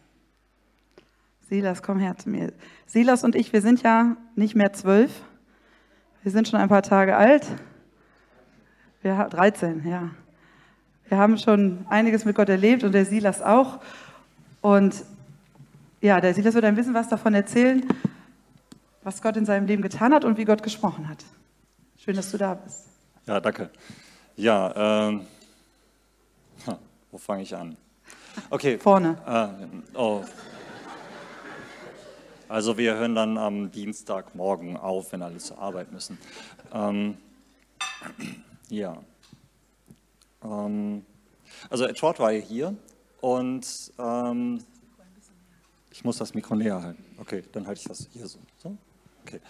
Silas, 1.49 1.81
komm 1.81 1.99
her 1.99 2.15
zu 2.17 2.29
mir. 2.29 2.53
Silas 2.85 3.23
und 3.23 3.35
ich, 3.35 3.51
wir 3.53 3.61
sind 3.61 3.81
ja 3.81 4.15
nicht 4.35 4.55
mehr 4.55 4.73
zwölf. 4.73 5.11
Wir 6.23 6.31
sind 6.31 6.47
schon 6.47 6.59
ein 6.59 6.69
paar 6.69 6.83
Tage 6.83 7.15
alt. 7.15 7.47
Wir 9.01 9.17
haben 9.17 9.29
13, 9.29 9.87
ja. 9.87 10.09
Wir 11.07 11.17
haben 11.17 11.37
schon 11.37 11.85
einiges 11.89 12.25
mit 12.25 12.35
Gott 12.35 12.49
erlebt 12.49 12.83
und 12.83 12.91
der 12.91 13.05
Silas 13.05 13.41
auch. 13.41 13.79
Und 14.61 15.03
ja, 16.01 16.21
der 16.21 16.33
Silas 16.33 16.53
wird 16.53 16.65
ein 16.65 16.75
bisschen 16.75 16.93
was 16.93 17.09
davon 17.09 17.33
erzählen, 17.33 17.85
was 19.03 19.21
Gott 19.21 19.37
in 19.37 19.45
seinem 19.45 19.67
Leben 19.67 19.81
getan 19.81 20.13
hat 20.13 20.25
und 20.25 20.37
wie 20.37 20.45
Gott 20.45 20.63
gesprochen 20.63 21.07
hat. 21.09 21.23
Schön, 21.97 22.15
dass 22.15 22.31
du 22.31 22.37
da 22.37 22.53
bist. 22.53 22.87
Ja, 23.25 23.39
danke. 23.39 23.69
Ja, 24.35 25.07
ähm, 25.07 25.27
wo 27.11 27.17
fange 27.17 27.43
ich 27.43 27.55
an? 27.55 27.75
Okay. 28.49 28.77
Vorne. 28.77 29.17
Äh, 29.25 29.97
oh. 29.97 30.23
Also 32.47 32.77
wir 32.77 32.95
hören 32.95 33.15
dann 33.15 33.37
am 33.37 33.71
Dienstagmorgen 33.71 34.77
auf, 34.77 35.11
wenn 35.11 35.21
alle 35.21 35.37
zur 35.37 35.59
Arbeit 35.59 35.91
müssen. 35.91 36.17
Ähm, 36.73 37.17
ja. 38.69 38.97
Ähm, 40.43 41.05
also 41.69 41.85
Ed 41.85 41.99
Short 41.99 42.19
war 42.19 42.31
hier 42.31 42.75
und 43.21 43.93
ähm, 43.97 44.63
ich 45.91 46.03
muss 46.03 46.17
das 46.17 46.33
Mikro 46.33 46.55
näher 46.55 46.81
halten. 46.81 47.03
Okay, 47.17 47.43
dann 47.51 47.67
halte 47.67 47.81
ich 47.81 47.87
das 47.87 48.07
hier 48.11 48.27
so. 48.27 48.39
so? 48.57 48.77
Okay. 49.25 49.41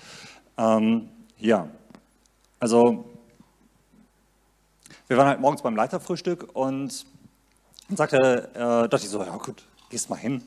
Ähm, 0.58 1.10
ja, 1.38 1.70
also 2.60 3.06
wir 5.08 5.18
waren 5.18 5.28
halt 5.28 5.40
morgens 5.40 5.62
beim 5.62 5.76
Leiterfrühstück 5.76 6.56
und 6.56 7.06
dann 7.88 7.98
sagte, 7.98 8.50
äh, 8.54 8.90
dachte 8.90 8.98
ich 8.98 9.10
so, 9.10 9.24
ja 9.24 9.36
gut, 9.38 9.68
gehst 9.90 10.10
mal 10.10 10.18
hin. 10.18 10.44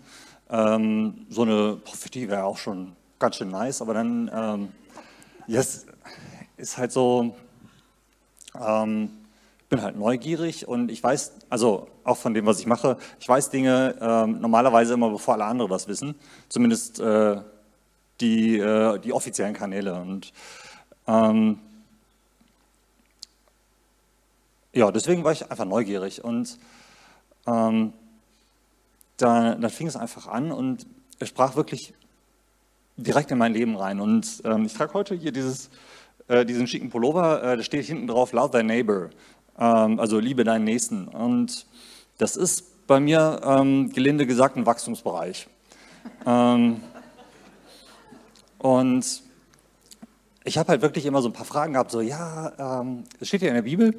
Ähm, 0.50 1.26
so 1.30 1.42
eine 1.42 1.76
Prophetie 1.76 2.28
wäre 2.28 2.44
auch 2.44 2.58
schon 2.58 2.94
ganz 3.18 3.37
schön 3.37 3.48
nice, 3.48 3.80
aber 3.80 3.94
dann 3.94 4.30
ähm, 4.32 4.68
yes, 5.46 5.87
ist 6.56 6.78
halt 6.78 6.92
so, 6.92 7.35
ähm, 8.61 9.11
bin 9.72 9.80
halt 9.80 9.96
neugierig 9.96 10.68
und 10.68 10.90
ich 10.90 11.02
weiß, 11.02 11.32
also 11.48 11.88
auch 12.04 12.18
von 12.18 12.35
dem, 12.35 12.44
was 12.44 12.61
ich 12.61 12.66
mache, 12.66 12.98
ich 13.18 13.26
weiß 13.26 13.48
Dinge 13.48 13.96
äh, 14.02 14.26
normalerweise 14.26 14.92
immer, 14.92 15.08
bevor 15.08 15.32
alle 15.32 15.46
anderen 15.46 15.70
das 15.70 15.88
wissen, 15.88 16.14
zumindest 16.50 17.00
äh, 17.00 17.40
die, 18.20 18.58
äh, 18.58 18.98
die 18.98 19.14
offiziellen 19.14 19.54
Kanäle. 19.54 19.94
Und 19.94 20.35
ähm, 21.06 21.58
ja, 24.74 24.92
deswegen 24.92 25.24
war 25.24 25.32
ich 25.32 25.50
einfach 25.50 25.64
neugierig 25.64 26.22
und 26.22 26.58
ähm, 27.46 27.94
da, 29.16 29.54
dann 29.54 29.70
fing 29.70 29.87
es 29.87 29.96
einfach 29.96 30.26
an 30.26 30.52
und 30.52 30.87
er 31.18 31.26
sprach 31.26 31.56
wirklich 31.56 31.94
direkt 32.98 33.30
in 33.30 33.38
mein 33.38 33.54
Leben 33.54 33.74
rein. 33.76 34.00
Und 34.00 34.42
ähm, 34.44 34.66
ich 34.66 34.74
trage 34.74 34.92
heute 34.92 35.14
hier 35.14 35.32
dieses, 35.32 35.70
äh, 36.28 36.44
diesen 36.44 36.66
schicken 36.66 36.90
Pullover, 36.90 37.42
äh, 37.42 37.56
da 37.56 37.62
steht 37.62 37.87
hinten 37.87 38.06
drauf, 38.06 38.32
Love 38.32 38.50
thy 38.50 38.62
neighbor 38.62 39.08
also 39.56 40.18
liebe 40.18 40.44
deinen 40.44 40.64
Nächsten. 40.64 41.08
Und 41.08 41.66
das 42.18 42.36
ist 42.36 42.86
bei 42.86 43.00
mir, 43.00 43.40
ähm, 43.44 43.92
gelinde 43.92 44.26
gesagt, 44.26 44.56
ein 44.56 44.66
Wachstumsbereich. 44.66 45.48
ähm, 46.26 46.80
und 48.58 49.22
ich 50.44 50.58
habe 50.58 50.68
halt 50.68 50.82
wirklich 50.82 51.06
immer 51.06 51.22
so 51.22 51.28
ein 51.28 51.32
paar 51.32 51.46
Fragen 51.46 51.74
gehabt, 51.74 51.90
so, 51.90 52.00
ja, 52.00 52.80
ähm, 52.80 53.04
es 53.20 53.28
steht 53.28 53.42
ja 53.42 53.48
in 53.48 53.54
der 53.54 53.62
Bibel, 53.62 53.94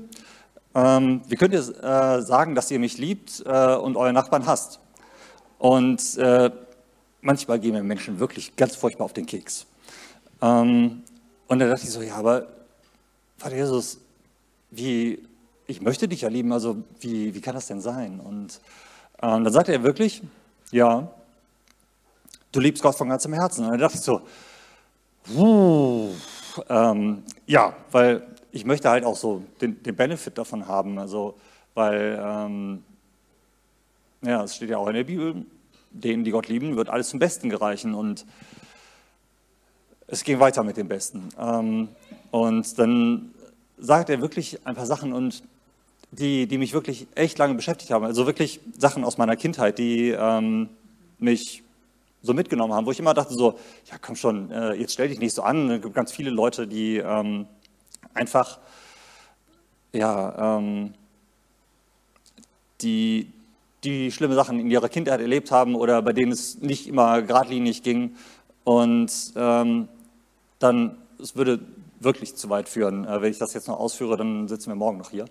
ähm, 0.75 1.21
wie 1.27 1.35
könnt 1.35 1.53
ihr 1.53 1.59
äh, 1.59 2.21
sagen, 2.21 2.55
dass 2.55 2.71
ihr 2.71 2.79
mich 2.79 2.97
liebt 2.97 3.43
äh, 3.45 3.75
und 3.75 3.95
euren 3.95 4.13
Nachbarn 4.13 4.45
hasst? 4.45 4.79
Und 5.59 6.17
äh, 6.17 6.51
manchmal 7.21 7.59
gehen 7.59 7.73
mir 7.73 7.83
Menschen 7.83 8.19
wirklich 8.19 8.55
ganz 8.55 8.75
furchtbar 8.75 9.05
auf 9.05 9.13
den 9.13 9.25
Keks. 9.25 9.65
Ähm, 10.41 11.03
und 11.47 11.59
da 11.59 11.67
dachte 11.67 11.83
ich 11.83 11.91
so, 11.91 12.01
ja, 12.01 12.15
aber 12.15 12.47
Vater 13.37 13.55
Jesus, 13.55 13.99
wie 14.71 15.23
ich 15.67 15.81
möchte 15.81 16.07
dich 16.07 16.21
ja 16.21 16.29
lieben, 16.29 16.51
also 16.51 16.77
wie, 16.99 17.33
wie 17.33 17.41
kann 17.41 17.55
das 17.55 17.67
denn 17.67 17.81
sein? 17.81 18.19
Und 18.19 18.59
Ähm, 19.23 19.45
dann 19.45 19.53
sagte 19.53 19.71
er 19.71 19.83
wirklich, 19.83 20.21
ja, 20.71 21.07
du 22.51 22.59
liebst 22.59 22.83
Gott 22.83 22.95
von 22.95 23.07
ganzem 23.07 23.31
Herzen. 23.31 23.63
Und 23.63 23.71
dann 23.71 23.79
dachte 23.79 23.95
ich 23.95 24.03
so, 24.03 24.21
ähm, 26.67 27.23
ja, 27.47 27.73
weil 27.91 28.27
ich 28.51 28.65
möchte 28.65 28.89
halt 28.89 29.05
auch 29.05 29.15
so 29.15 29.43
den, 29.61 29.81
den 29.81 29.95
Benefit 29.95 30.37
davon 30.37 30.67
haben. 30.67 30.99
Also, 30.99 31.35
weil, 31.73 32.19
ähm, 32.21 32.83
ja, 34.23 34.43
es 34.43 34.57
steht 34.57 34.71
ja 34.71 34.77
auch 34.77 34.87
in 34.87 34.95
der 34.95 35.05
Bibel, 35.05 35.45
denen, 35.91 36.25
die 36.25 36.31
Gott 36.31 36.49
lieben, 36.49 36.75
wird 36.75 36.89
alles 36.89 37.07
zum 37.07 37.19
Besten 37.19 37.49
gereichen. 37.49 37.93
Und 37.93 38.25
es 40.07 40.25
ging 40.25 40.41
weiter 40.41 40.63
mit 40.63 40.75
dem 40.75 40.89
Besten. 40.89 41.29
Ähm, 41.39 41.87
und 42.31 42.77
dann 42.77 43.33
sagt 43.77 44.09
er 44.09 44.19
wirklich 44.19 44.65
ein 44.65 44.75
paar 44.75 44.85
Sachen 44.85 45.13
und 45.13 45.43
die, 46.19 46.47
die 46.47 46.57
mich 46.57 46.73
wirklich 46.73 47.07
echt 47.15 47.37
lange 47.37 47.55
beschäftigt 47.55 47.91
haben. 47.91 48.05
Also 48.05 48.25
wirklich 48.25 48.59
Sachen 48.77 49.03
aus 49.03 49.17
meiner 49.17 49.35
Kindheit, 49.35 49.79
die 49.79 50.09
ähm, 50.09 50.69
mich 51.17 51.63
so 52.21 52.33
mitgenommen 52.33 52.73
haben, 52.73 52.85
wo 52.85 52.91
ich 52.91 52.99
immer 52.99 53.13
dachte 53.13 53.33
so, 53.33 53.59
ja 53.91 53.97
komm 54.01 54.15
schon, 54.15 54.51
äh, 54.51 54.73
jetzt 54.73 54.93
stell 54.93 55.09
dich 55.09 55.19
nicht 55.19 55.33
so 55.33 55.41
an. 55.41 55.69
Es 55.71 55.81
gibt 55.81 55.93
ganz 55.93 56.11
viele 56.11 56.29
Leute, 56.29 56.67
die 56.67 56.97
ähm, 56.97 57.47
einfach, 58.13 58.59
ja, 59.91 60.57
ähm, 60.57 60.93
die, 62.81 63.27
die 63.83 64.11
schlimme 64.11 64.35
Sachen 64.35 64.59
in 64.59 64.69
ihrer 64.69 64.89
Kindheit 64.89 65.19
erlebt 65.19 65.51
haben 65.51 65.75
oder 65.75 66.01
bei 66.01 66.13
denen 66.13 66.31
es 66.31 66.61
nicht 66.61 66.87
immer 66.87 67.21
geradlinig 67.21 67.83
ging. 67.83 68.15
Und 68.63 69.11
ähm, 69.35 69.87
dann, 70.59 70.97
es 71.19 71.35
würde 71.35 71.59
wirklich 71.99 72.35
zu 72.35 72.49
weit 72.49 72.69
führen. 72.69 73.05
Äh, 73.05 73.21
wenn 73.21 73.31
ich 73.31 73.39
das 73.39 73.53
jetzt 73.53 73.67
noch 73.67 73.79
ausführe, 73.79 74.15
dann 74.15 74.47
sitzen 74.47 74.69
wir 74.69 74.75
morgen 74.75 74.97
noch 74.97 75.09
hier. 75.11 75.25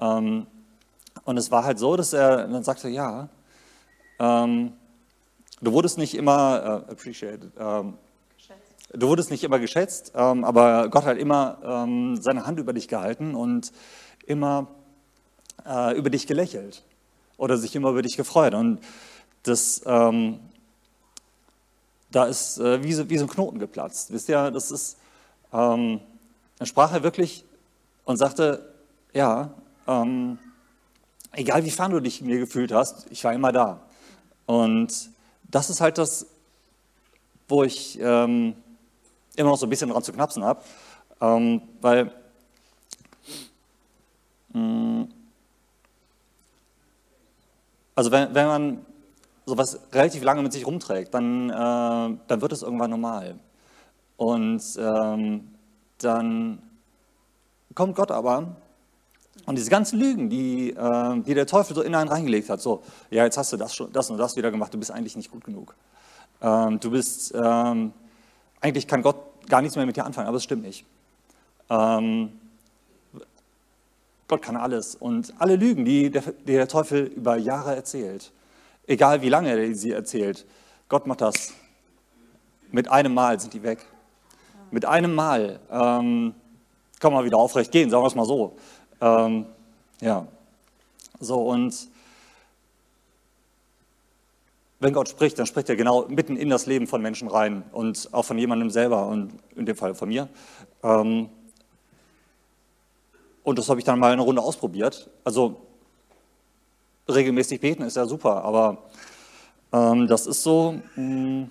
Ähm, 0.00 0.46
und 1.24 1.36
es 1.36 1.50
war 1.50 1.64
halt 1.64 1.78
so, 1.78 1.96
dass 1.96 2.12
er 2.12 2.46
dann 2.46 2.62
sagte, 2.62 2.88
ja, 2.88 3.28
ähm, 4.18 4.72
du 5.60 5.72
wurdest 5.72 5.98
nicht 5.98 6.14
immer 6.14 6.84
äh, 6.88 6.92
appreciated, 6.92 7.50
ähm, 7.58 7.94
du 8.92 9.08
wurdest 9.08 9.30
nicht 9.30 9.44
immer 9.44 9.58
geschätzt, 9.58 10.12
ähm, 10.14 10.44
aber 10.44 10.88
Gott 10.88 11.04
hat 11.04 11.18
immer 11.18 11.58
ähm, 11.64 12.16
seine 12.20 12.46
Hand 12.46 12.58
über 12.58 12.72
dich 12.72 12.88
gehalten 12.88 13.34
und 13.34 13.72
immer 14.26 14.68
äh, 15.64 15.96
über 15.96 16.10
dich 16.10 16.26
gelächelt 16.26 16.82
oder 17.36 17.56
sich 17.56 17.74
immer 17.74 17.90
über 17.90 18.02
dich 18.02 18.16
gefreut. 18.16 18.54
Und 18.54 18.80
das, 19.42 19.82
ähm, 19.86 20.40
da 22.10 22.24
ist 22.24 22.58
äh, 22.58 22.82
wie, 22.82 22.92
so, 22.92 23.08
wie 23.10 23.18
so 23.18 23.24
ein 23.24 23.30
Knoten 23.30 23.58
geplatzt. 23.58 24.12
Wisst 24.12 24.28
ihr, 24.28 24.50
das 24.50 24.70
ist, 24.70 24.98
ähm, 25.52 26.00
dann 26.58 26.66
sprach 26.66 26.92
er 26.92 27.02
wirklich 27.02 27.44
und 28.04 28.16
sagte, 28.16 28.72
ja, 29.12 29.50
ähm, 29.86 30.38
egal 31.32 31.64
wie 31.64 31.70
fern 31.70 31.90
du 31.90 32.00
dich 32.00 32.22
mir 32.22 32.38
gefühlt 32.38 32.72
hast, 32.72 33.06
ich 33.10 33.22
war 33.24 33.32
immer 33.32 33.52
da. 33.52 33.80
Und 34.46 35.10
das 35.44 35.70
ist 35.70 35.80
halt 35.80 35.98
das, 35.98 36.26
wo 37.48 37.62
ich 37.62 37.98
ähm, 38.00 38.54
immer 39.36 39.50
noch 39.50 39.58
so 39.58 39.66
ein 39.66 39.70
bisschen 39.70 39.90
dran 39.90 40.02
zu 40.02 40.12
knapsen 40.12 40.44
habe, 40.44 40.62
ähm, 41.20 41.62
weil 41.80 42.10
mm, 44.52 45.04
also 47.94 48.10
wenn, 48.10 48.34
wenn 48.34 48.46
man 48.46 48.86
sowas 49.46 49.78
relativ 49.92 50.22
lange 50.22 50.42
mit 50.42 50.52
sich 50.52 50.66
rumträgt, 50.66 51.14
dann, 51.14 51.50
äh, 51.50 51.52
dann 52.26 52.40
wird 52.40 52.52
es 52.52 52.62
irgendwann 52.62 52.90
normal. 52.90 53.38
Und 54.16 54.62
ähm, 54.78 55.54
dann 55.98 56.62
kommt 57.74 57.94
Gott 57.94 58.10
aber 58.10 58.56
und 59.46 59.56
diese 59.56 59.70
ganzen 59.70 59.98
Lügen, 59.98 60.28
die, 60.28 60.70
äh, 60.70 61.20
die 61.22 61.34
der 61.34 61.46
Teufel 61.46 61.74
so 61.74 61.82
in 61.82 61.94
einen 61.94 62.08
reingelegt 62.08 62.50
hat, 62.50 62.60
so, 62.60 62.82
ja, 63.10 63.24
jetzt 63.24 63.38
hast 63.38 63.52
du 63.52 63.56
das, 63.56 63.74
schon, 63.74 63.92
das 63.92 64.10
und 64.10 64.18
das 64.18 64.36
wieder 64.36 64.50
gemacht, 64.50 64.74
du 64.74 64.78
bist 64.78 64.90
eigentlich 64.90 65.16
nicht 65.16 65.30
gut 65.30 65.44
genug. 65.44 65.74
Ähm, 66.42 66.80
du 66.80 66.90
bist, 66.90 67.32
ähm, 67.34 67.92
eigentlich 68.60 68.86
kann 68.86 69.02
Gott 69.02 69.16
gar 69.48 69.62
nichts 69.62 69.76
mehr 69.76 69.86
mit 69.86 69.96
dir 69.96 70.04
anfangen, 70.04 70.26
aber 70.26 70.36
es 70.36 70.44
stimmt 70.44 70.62
nicht. 70.62 70.84
Ähm, 71.70 72.32
Gott 74.28 74.42
kann 74.42 74.56
alles. 74.56 74.96
Und 74.96 75.32
alle 75.38 75.56
Lügen, 75.56 75.84
die 75.84 76.10
der, 76.10 76.22
die 76.22 76.52
der 76.52 76.68
Teufel 76.68 77.04
über 77.04 77.36
Jahre 77.36 77.76
erzählt, 77.76 78.32
egal 78.86 79.22
wie 79.22 79.28
lange 79.28 79.50
er 79.50 79.74
sie 79.74 79.92
erzählt, 79.92 80.44
Gott 80.88 81.06
macht 81.06 81.20
das. 81.20 81.52
Mit 82.72 82.88
einem 82.90 83.14
Mal 83.14 83.38
sind 83.38 83.54
die 83.54 83.62
weg. 83.62 83.86
Mit 84.72 84.84
einem 84.84 85.14
Mal 85.14 85.60
ähm, 85.70 86.34
kann 86.98 87.12
man 87.12 87.24
wieder 87.24 87.38
aufrecht 87.38 87.70
gehen, 87.70 87.90
sagen 87.90 88.02
wir 88.02 88.08
es 88.08 88.14
mal 88.16 88.26
so. 88.26 88.56
Ähm, 89.00 89.46
ja, 90.00 90.26
so 91.20 91.48
und 91.48 91.88
wenn 94.78 94.92
Gott 94.92 95.08
spricht, 95.08 95.38
dann 95.38 95.46
spricht 95.46 95.68
er 95.68 95.76
genau 95.76 96.06
mitten 96.08 96.36
in 96.36 96.50
das 96.50 96.66
Leben 96.66 96.86
von 96.86 97.00
Menschen 97.00 97.28
rein 97.28 97.64
und 97.72 98.08
auch 98.12 98.24
von 98.24 98.38
jemandem 98.38 98.70
selber 98.70 99.06
und 99.06 99.32
in 99.54 99.64
dem 99.64 99.76
Fall 99.76 99.94
von 99.94 100.08
mir. 100.08 100.28
Ähm, 100.82 101.30
und 103.42 103.58
das 103.58 103.68
habe 103.68 103.80
ich 103.80 103.84
dann 103.86 103.98
mal 103.98 104.12
eine 104.12 104.22
Runde 104.22 104.42
ausprobiert. 104.42 105.08
Also 105.24 105.56
regelmäßig 107.08 107.60
beten 107.60 107.82
ist 107.82 107.96
ja 107.96 108.06
super, 108.06 108.44
aber 108.44 108.78
ähm, 109.72 110.06
das 110.08 110.26
ist 110.26 110.42
so, 110.42 110.72
mh, 110.72 110.80
hm, 110.96 111.50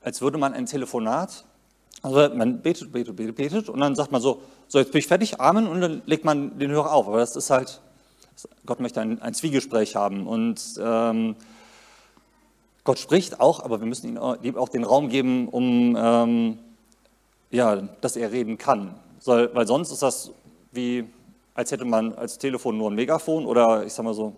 als 0.00 0.20
würde 0.20 0.38
man 0.38 0.54
ein 0.54 0.66
Telefonat 0.66 1.44
also 2.06 2.36
man 2.36 2.62
betet, 2.62 2.92
betet, 2.92 3.16
betet, 3.16 3.34
betet 3.34 3.68
und 3.68 3.80
dann 3.80 3.96
sagt 3.96 4.12
man 4.12 4.20
so, 4.20 4.40
so 4.68 4.78
jetzt 4.78 4.92
bin 4.92 5.00
ich 5.00 5.08
fertig, 5.08 5.40
Amen 5.40 5.66
und 5.66 5.80
dann 5.80 6.02
legt 6.06 6.24
man 6.24 6.56
den 6.56 6.70
Hörer 6.70 6.92
auf. 6.92 7.08
Aber 7.08 7.18
das 7.18 7.34
ist 7.34 7.50
halt, 7.50 7.80
Gott 8.64 8.78
möchte 8.78 9.00
ein, 9.00 9.20
ein 9.20 9.34
Zwiegespräch 9.34 9.96
haben 9.96 10.28
und 10.28 10.60
ähm, 10.78 11.34
Gott 12.84 13.00
spricht 13.00 13.40
auch, 13.40 13.58
aber 13.58 13.80
wir 13.80 13.88
müssen 13.88 14.08
ihm 14.08 14.18
auch 14.18 14.68
den 14.68 14.84
Raum 14.84 15.08
geben, 15.08 15.48
um, 15.48 15.96
ähm, 15.98 16.58
ja, 17.50 17.74
dass 18.00 18.14
er 18.14 18.30
reden 18.30 18.56
kann. 18.56 18.94
So, 19.18 19.32
weil 19.32 19.66
sonst 19.66 19.90
ist 19.90 20.02
das 20.02 20.30
wie, 20.70 21.08
als 21.54 21.72
hätte 21.72 21.84
man 21.84 22.14
als 22.14 22.38
Telefon 22.38 22.78
nur 22.78 22.88
ein 22.88 22.94
Megafon 22.94 23.46
oder 23.46 23.84
ich 23.84 23.92
sag 23.92 24.04
mal 24.04 24.14
so, 24.14 24.36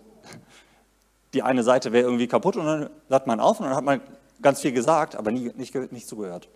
die 1.35 1.43
eine 1.43 1.61
Seite 1.61 1.91
wäre 1.91 2.05
irgendwie 2.05 2.27
kaputt 2.27 2.55
und 2.55 2.65
dann 2.65 2.89
sagt 3.09 3.27
man 3.27 3.39
auf 3.39 3.59
und 3.59 3.67
dann 3.67 3.75
hat 3.75 3.83
man 3.83 4.01
ganz 4.41 4.61
viel 4.61 4.71
gesagt, 4.71 5.15
aber 5.15 5.29
nie, 5.29 5.51
nicht, 5.55 5.75
nicht 5.91 6.07
zugehört. 6.07 6.49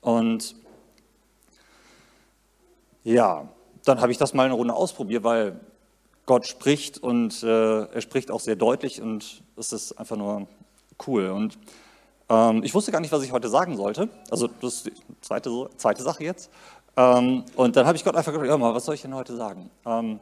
Und 0.00 0.54
ja, 3.04 3.48
dann 3.84 4.00
habe 4.00 4.12
ich 4.12 4.18
das 4.18 4.34
mal 4.34 4.44
eine 4.44 4.54
Runde 4.54 4.74
ausprobiert, 4.74 5.24
weil 5.24 5.60
Gott 6.26 6.46
spricht 6.46 6.98
und 6.98 7.42
äh, 7.42 7.84
er 7.84 8.00
spricht 8.02 8.30
auch 8.30 8.40
sehr 8.40 8.56
deutlich 8.56 9.00
und 9.00 9.42
es 9.56 9.72
ist 9.72 9.92
einfach 9.92 10.16
nur 10.16 10.46
cool. 11.06 11.28
Und 11.30 11.58
ähm, 12.28 12.62
ich 12.62 12.74
wusste 12.74 12.92
gar 12.92 13.00
nicht, 13.00 13.12
was 13.12 13.22
ich 13.22 13.32
heute 13.32 13.48
sagen 13.48 13.76
sollte. 13.76 14.10
Also 14.30 14.48
das 14.60 14.74
ist 14.74 14.86
die 14.86 14.92
zweite, 15.22 15.70
zweite 15.78 16.02
Sache 16.02 16.24
jetzt. 16.24 16.50
Ähm, 16.96 17.44
und 17.56 17.76
dann 17.76 17.86
habe 17.86 17.96
ich 17.96 18.04
Gott 18.04 18.16
einfach 18.16 18.32
gefragt, 18.32 18.50
ja, 18.50 18.58
mal, 18.58 18.74
was 18.74 18.84
soll 18.84 18.94
ich 18.94 19.02
denn 19.02 19.14
heute 19.14 19.36
sagen? 19.36 19.70
Ähm, 19.86 20.20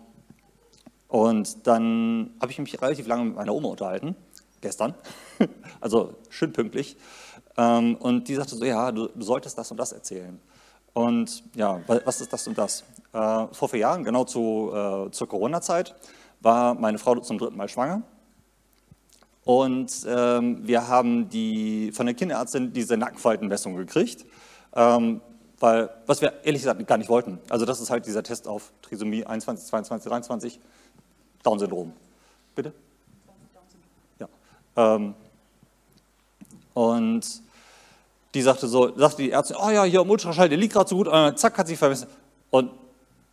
und 1.09 1.67
dann 1.67 2.35
habe 2.41 2.53
ich 2.53 2.59
mich 2.59 2.81
relativ 2.81 3.07
lange 3.07 3.25
mit 3.25 3.37
meiner 3.37 3.55
Oma 3.55 3.69
unterhalten, 3.69 4.15
gestern, 4.61 4.95
also 5.81 6.15
schön 6.29 6.53
pünktlich. 6.53 6.97
Ähm, 7.57 7.97
und 7.97 8.29
die 8.29 8.35
sagte 8.35 8.55
so, 8.55 8.65
ja, 8.65 8.93
du, 8.93 9.09
du, 9.09 9.23
solltest 9.23 9.57
das 9.57 9.71
und 9.71 9.77
das 9.79 9.93
erzählen. 9.93 10.39
Und 10.93 11.43
ja, 11.55 11.81
was 11.87 12.21
ist 12.21 12.33
das 12.33 12.47
und 12.47 12.57
das? 12.57 12.85
Äh, 13.13 13.47
vor 13.53 13.69
vier 13.69 13.81
Jahren, 13.81 14.05
genau 14.05 14.25
zu, 14.25 14.73
äh, 14.75 15.11
zur 15.11 15.29
Corona-Zeit, 15.29 15.95
war 16.41 16.75
meine 16.75 16.99
Frau 16.99 17.17
zum 17.17 17.39
dritten 17.39 17.57
Mal 17.57 17.69
schwanger. 17.69 18.03
Und 19.45 20.05
ähm, 20.09 20.67
wir 20.67 20.89
haben 20.89 21.29
die, 21.29 21.93
von 21.93 22.07
der 22.07 22.15
Kinderärztin 22.15 22.73
diese 22.73 22.97
Nackenfaltenmessung 22.97 23.77
gekriegt, 23.77 24.27
ähm, 24.75 25.21
weil, 25.61 25.89
was 26.07 26.21
wir 26.21 26.33
ehrlich 26.45 26.63
gesagt 26.63 26.85
gar 26.87 26.99
nicht 26.99 27.09
wollten. 27.09 27.39
Also 27.49 27.65
das 27.65 27.81
ist 27.81 27.91
halt 27.91 28.07
dieser 28.07 28.23
Test 28.23 28.49
auf 28.49 28.73
Trisomie 28.83 29.25
21, 29.25 29.67
22, 29.69 30.11
23, 30.11 30.61
Down-Syndrom. 31.45 31.93
Bitte? 32.55 32.73
Ja. 34.19 34.29
Ähm, 34.77 35.15
und 36.75 37.43
die 38.37 38.43
sagte 38.43 38.69
so, 38.69 38.97
sagte 38.97 39.23
die 39.23 39.31
Ärztin, 39.31 39.57
oh 39.59 39.71
ja, 39.71 39.85
hier 39.85 40.03
im 40.03 40.11
Ultraschall, 40.11 40.51
der 40.51 40.59
liegt 40.59 40.75
gerade 40.75 40.89
so 40.89 40.97
gut, 40.97 41.09
und 41.09 41.39
zack, 41.39 41.57
hat 41.57 41.67
sie 41.67 41.77
vermessen. 41.77 42.07
Und 42.51 42.71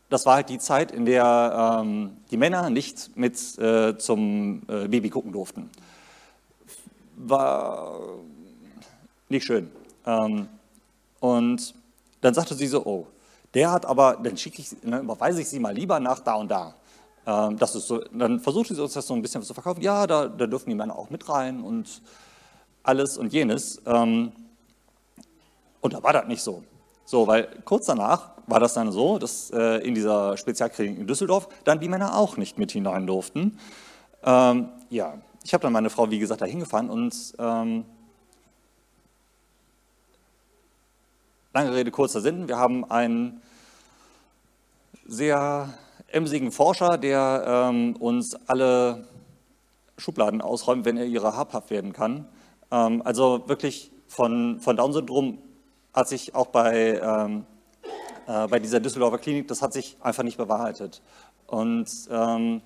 das 0.10 0.26
war 0.26 0.36
halt 0.36 0.50
die 0.50 0.60
Zeit, 0.60 0.92
in 0.92 1.06
der 1.06 1.82
ähm, 1.82 2.18
die 2.32 2.38
Männer 2.38 2.70
nicht 2.70 3.16
mit 3.18 3.58
äh, 3.58 3.98
zum 3.98 4.62
äh, 4.70 4.88
Baby 4.88 5.10
gucken 5.10 5.34
durften. 5.34 5.70
War 7.18 8.00
nicht 9.28 9.44
schön. 9.46 9.70
Ähm, 10.06 10.48
und 11.20 11.74
dann 12.22 12.34
sagte 12.34 12.56
sie 12.56 12.68
so, 12.68 12.86
oh, 12.86 13.08
der 13.54 13.72
hat 13.72 13.86
aber, 13.86 14.18
dann 14.24 14.38
schicke 14.38 14.62
ich, 14.62 14.70
dann 14.84 15.04
überweise 15.04 15.42
ich 15.42 15.50
sie 15.50 15.60
mal 15.60 15.74
lieber 15.74 16.00
nach 16.00 16.20
da 16.20 16.36
und 16.36 16.50
da. 16.50 16.76
Ähm, 17.28 17.58
das 17.58 17.76
ist 17.76 17.88
so, 17.88 18.02
dann 18.14 18.40
versuchte 18.40 18.74
sie 18.74 18.82
uns 18.82 18.94
das 18.94 19.06
so 19.06 19.14
ein 19.14 19.22
bisschen 19.22 19.44
zu 19.44 19.54
verkaufen. 19.54 19.82
Ja, 19.82 20.08
da, 20.08 20.28
da 20.28 20.48
dürfen 20.48 20.70
die 20.70 20.76
Männer 20.76 20.96
auch 20.98 21.10
mit 21.10 21.28
rein 21.28 21.62
und 21.62 22.02
alles 22.84 23.18
und 23.18 23.34
jenes. 23.34 23.82
Ähm, 23.86 24.32
und 25.84 25.94
da 25.94 26.02
war 26.02 26.14
das 26.14 26.28
nicht 26.28 26.42
so. 26.42 26.64
So, 27.06 27.28
weil 27.28 27.50
kurz 27.66 27.86
danach 27.88 28.32
war 28.48 28.62
das 28.62 28.74
dann 28.74 28.92
so, 28.92 29.20
dass 29.20 29.52
äh, 29.52 29.86
in 29.86 29.94
dieser 29.94 30.38
Spezialklinik 30.38 30.98
in 30.98 31.08
Düsseldorf 31.08 31.50
dann 31.66 31.82
die 31.82 31.90
Männer 31.90 32.18
auch 32.18 32.38
nicht 32.38 32.58
mit 32.58 32.72
hinein 32.72 33.06
durften. 33.06 33.60
Ähm, 34.24 34.70
ja, 34.90 35.16
ich 35.44 35.54
habe 35.54 35.62
dann 35.62 35.74
meine 35.74 35.90
Frau, 35.90 36.10
wie 36.10 36.20
gesagt, 36.20 36.40
da 36.42 36.46
hingefahren 36.46 36.90
und 36.90 37.34
ähm, 37.38 37.84
lange 41.54 41.76
Rede, 41.76 41.92
kurzer 41.92 42.22
Sinn, 42.22 42.48
wir 42.48 42.58
haben 42.58 42.90
einen 42.90 43.42
sehr 45.06 45.74
emsigen 46.08 46.54
Forscher, 46.54 46.98
der 46.98 47.44
ähm, 47.46 47.98
uns 47.98 48.36
alle 48.48 49.06
Schubladen 49.98 50.42
ausräumt, 50.42 50.86
wenn 50.86 50.96
er 50.96 51.06
ihrer 51.06 51.36
habhaft 51.36 51.70
werden 51.72 51.92
kann. 51.92 52.30
Ähm, 52.72 53.02
also 53.04 53.44
wirklich 53.50 53.92
von, 54.08 54.62
von 54.62 54.78
Down-Syndrom 54.78 55.40
hat 55.94 56.08
sich 56.08 56.36
auch 56.36 56.48
bei, 56.48 57.00
ähm, 57.00 57.46
äh, 58.28 58.48
bei 58.48 58.60
dieser 58.60 58.80
Düsseldorfer 58.80 59.20
Klinik, 59.20 59.48
das 59.48 59.62
hat 59.62 59.74
sich 59.74 59.98
einfach 60.02 60.24
nicht 60.24 60.38
bewahrheitet. 60.38 61.02
Und 61.48 61.90
ähm, 62.10 62.62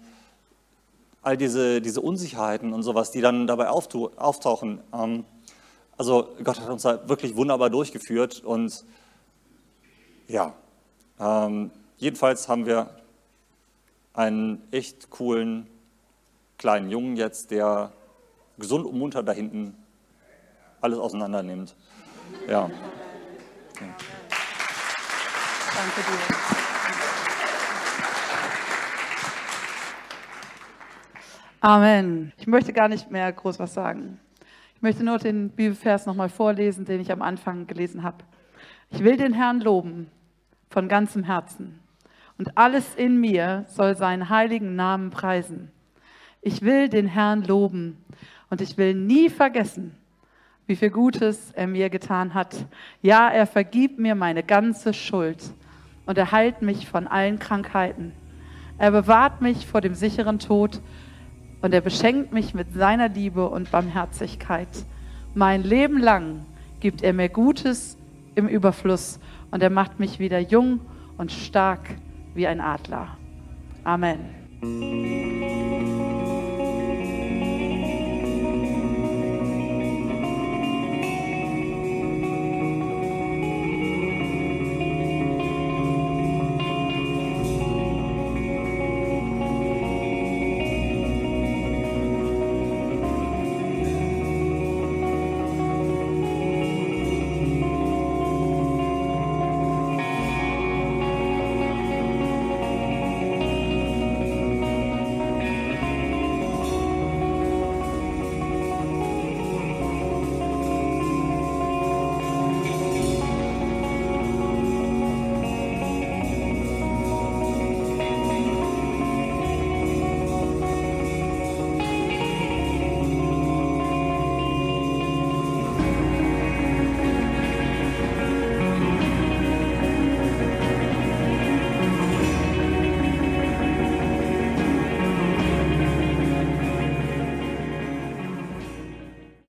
all 1.21 1.36
diese, 1.38 1.82
diese 1.82 2.01
Unsicherheiten 2.01 2.73
und 2.73 2.84
sowas, 2.84 3.11
die 3.11 3.21
dann 3.21 3.47
dabei 3.47 3.69
auftauchen, 3.69 4.80
ähm, 4.93 5.25
also 5.97 6.30
Gott 6.43 6.59
hat 6.61 6.69
uns 6.69 6.84
da 6.84 7.09
wirklich 7.09 7.36
wunderbar 7.36 7.69
durchgeführt 7.69 8.43
und 8.43 8.86
ja, 10.28 10.53
ähm, 11.19 11.71
jedenfalls 11.97 12.47
haben 12.47 12.65
wir 12.65 12.91
einen 14.13 14.61
echt 14.71 15.09
coolen 15.09 15.67
kleinen 16.57 16.89
Jungen 16.89 17.17
jetzt, 17.17 17.51
der 17.51 17.91
gesund 18.57 18.86
und 18.86 18.97
munter 18.97 19.23
da 19.23 19.32
hinten 19.32 19.75
alles 20.82 20.99
auseinander 20.99 21.43
nimmt. 21.43 21.75
Ja. 22.47 22.69
Ja. 23.82 23.88
Danke 25.75 26.01
dir. 26.01 26.36
Amen. 31.59 32.34
Ich 32.38 32.47
möchte 32.47 32.71
gar 32.73 32.88
nicht 32.88 33.11
mehr 33.11 33.32
groß 33.32 33.59
was 33.59 33.73
sagen. 33.73 34.19
Ich 34.75 34.82
möchte 34.82 35.03
nur 35.03 35.17
den 35.17 35.49
Bibelvers 35.49 36.05
nochmal 36.05 36.30
vorlesen, 36.30 36.86
den 36.86 37.01
ich 37.01 37.11
am 37.11 37.21
Anfang 37.21 37.67
gelesen 37.67 38.03
habe. 38.03 38.23
Ich 38.91 39.03
will 39.03 39.17
den 39.17 39.34
Herrn 39.34 39.59
loben 39.59 40.09
von 40.69 40.88
ganzem 40.88 41.23
Herzen 41.23 41.80
und 42.38 42.57
alles 42.57 42.95
in 42.95 43.19
mir 43.19 43.65
soll 43.67 43.97
seinen 43.97 44.30
heiligen 44.30 44.75
Namen 44.75 45.09
preisen. 45.09 45.71
Ich 46.41 46.61
will 46.61 46.88
den 46.88 47.07
Herrn 47.07 47.43
loben 47.43 48.05
und 48.49 48.61
ich 48.61 48.78
will 48.78 48.93
nie 48.93 49.30
vergessen, 49.30 49.97
wie 50.68 50.76
viel 50.76 50.89
Gutes 50.89 51.51
er 51.53 51.65
mir 51.65 51.89
getan 51.89 52.34
hat. 52.34 52.65
Ja, 53.01 53.30
er 53.30 53.47
vergibt 53.47 53.99
mir 53.99 54.15
meine 54.15 54.43
ganze 54.43 54.93
Schuld 54.93 55.41
und 56.05 56.18
er 56.18 56.32
heilt 56.32 56.61
mich 56.61 56.88
von 56.88 57.07
allen 57.07 57.39
Krankheiten. 57.39 58.11
Er 58.78 58.91
bewahrt 58.91 59.41
mich 59.41 59.65
vor 59.65 59.82
dem 59.82 59.95
sicheren 59.95 60.39
Tod 60.39 60.82
und 61.61 61.74
er 61.74 61.82
beschenkt 61.82 62.32
mich 62.32 62.53
mit 62.53 62.74
seiner 62.74 63.09
Liebe 63.09 63.49
und 63.49 63.72
Barmherzigkeit. 63.72 64.68
Mein 65.34 65.63
Leben 65.63 65.99
lang 65.99 66.45
gibt 66.80 67.01
er 67.01 67.13
mir 67.13 67.30
Gutes 67.30 67.97
im 68.36 68.47
Überfluss 68.47 69.20
und 69.51 69.63
er 69.63 69.70
macht 69.70 69.99
mich 69.99 70.20
wieder 70.20 70.39
jung 70.39 70.82
und 71.18 71.32
stark 71.32 71.89
wie 72.36 72.45
ein 72.45 72.61
Adler. 72.61 73.18
Amen. 73.84 74.20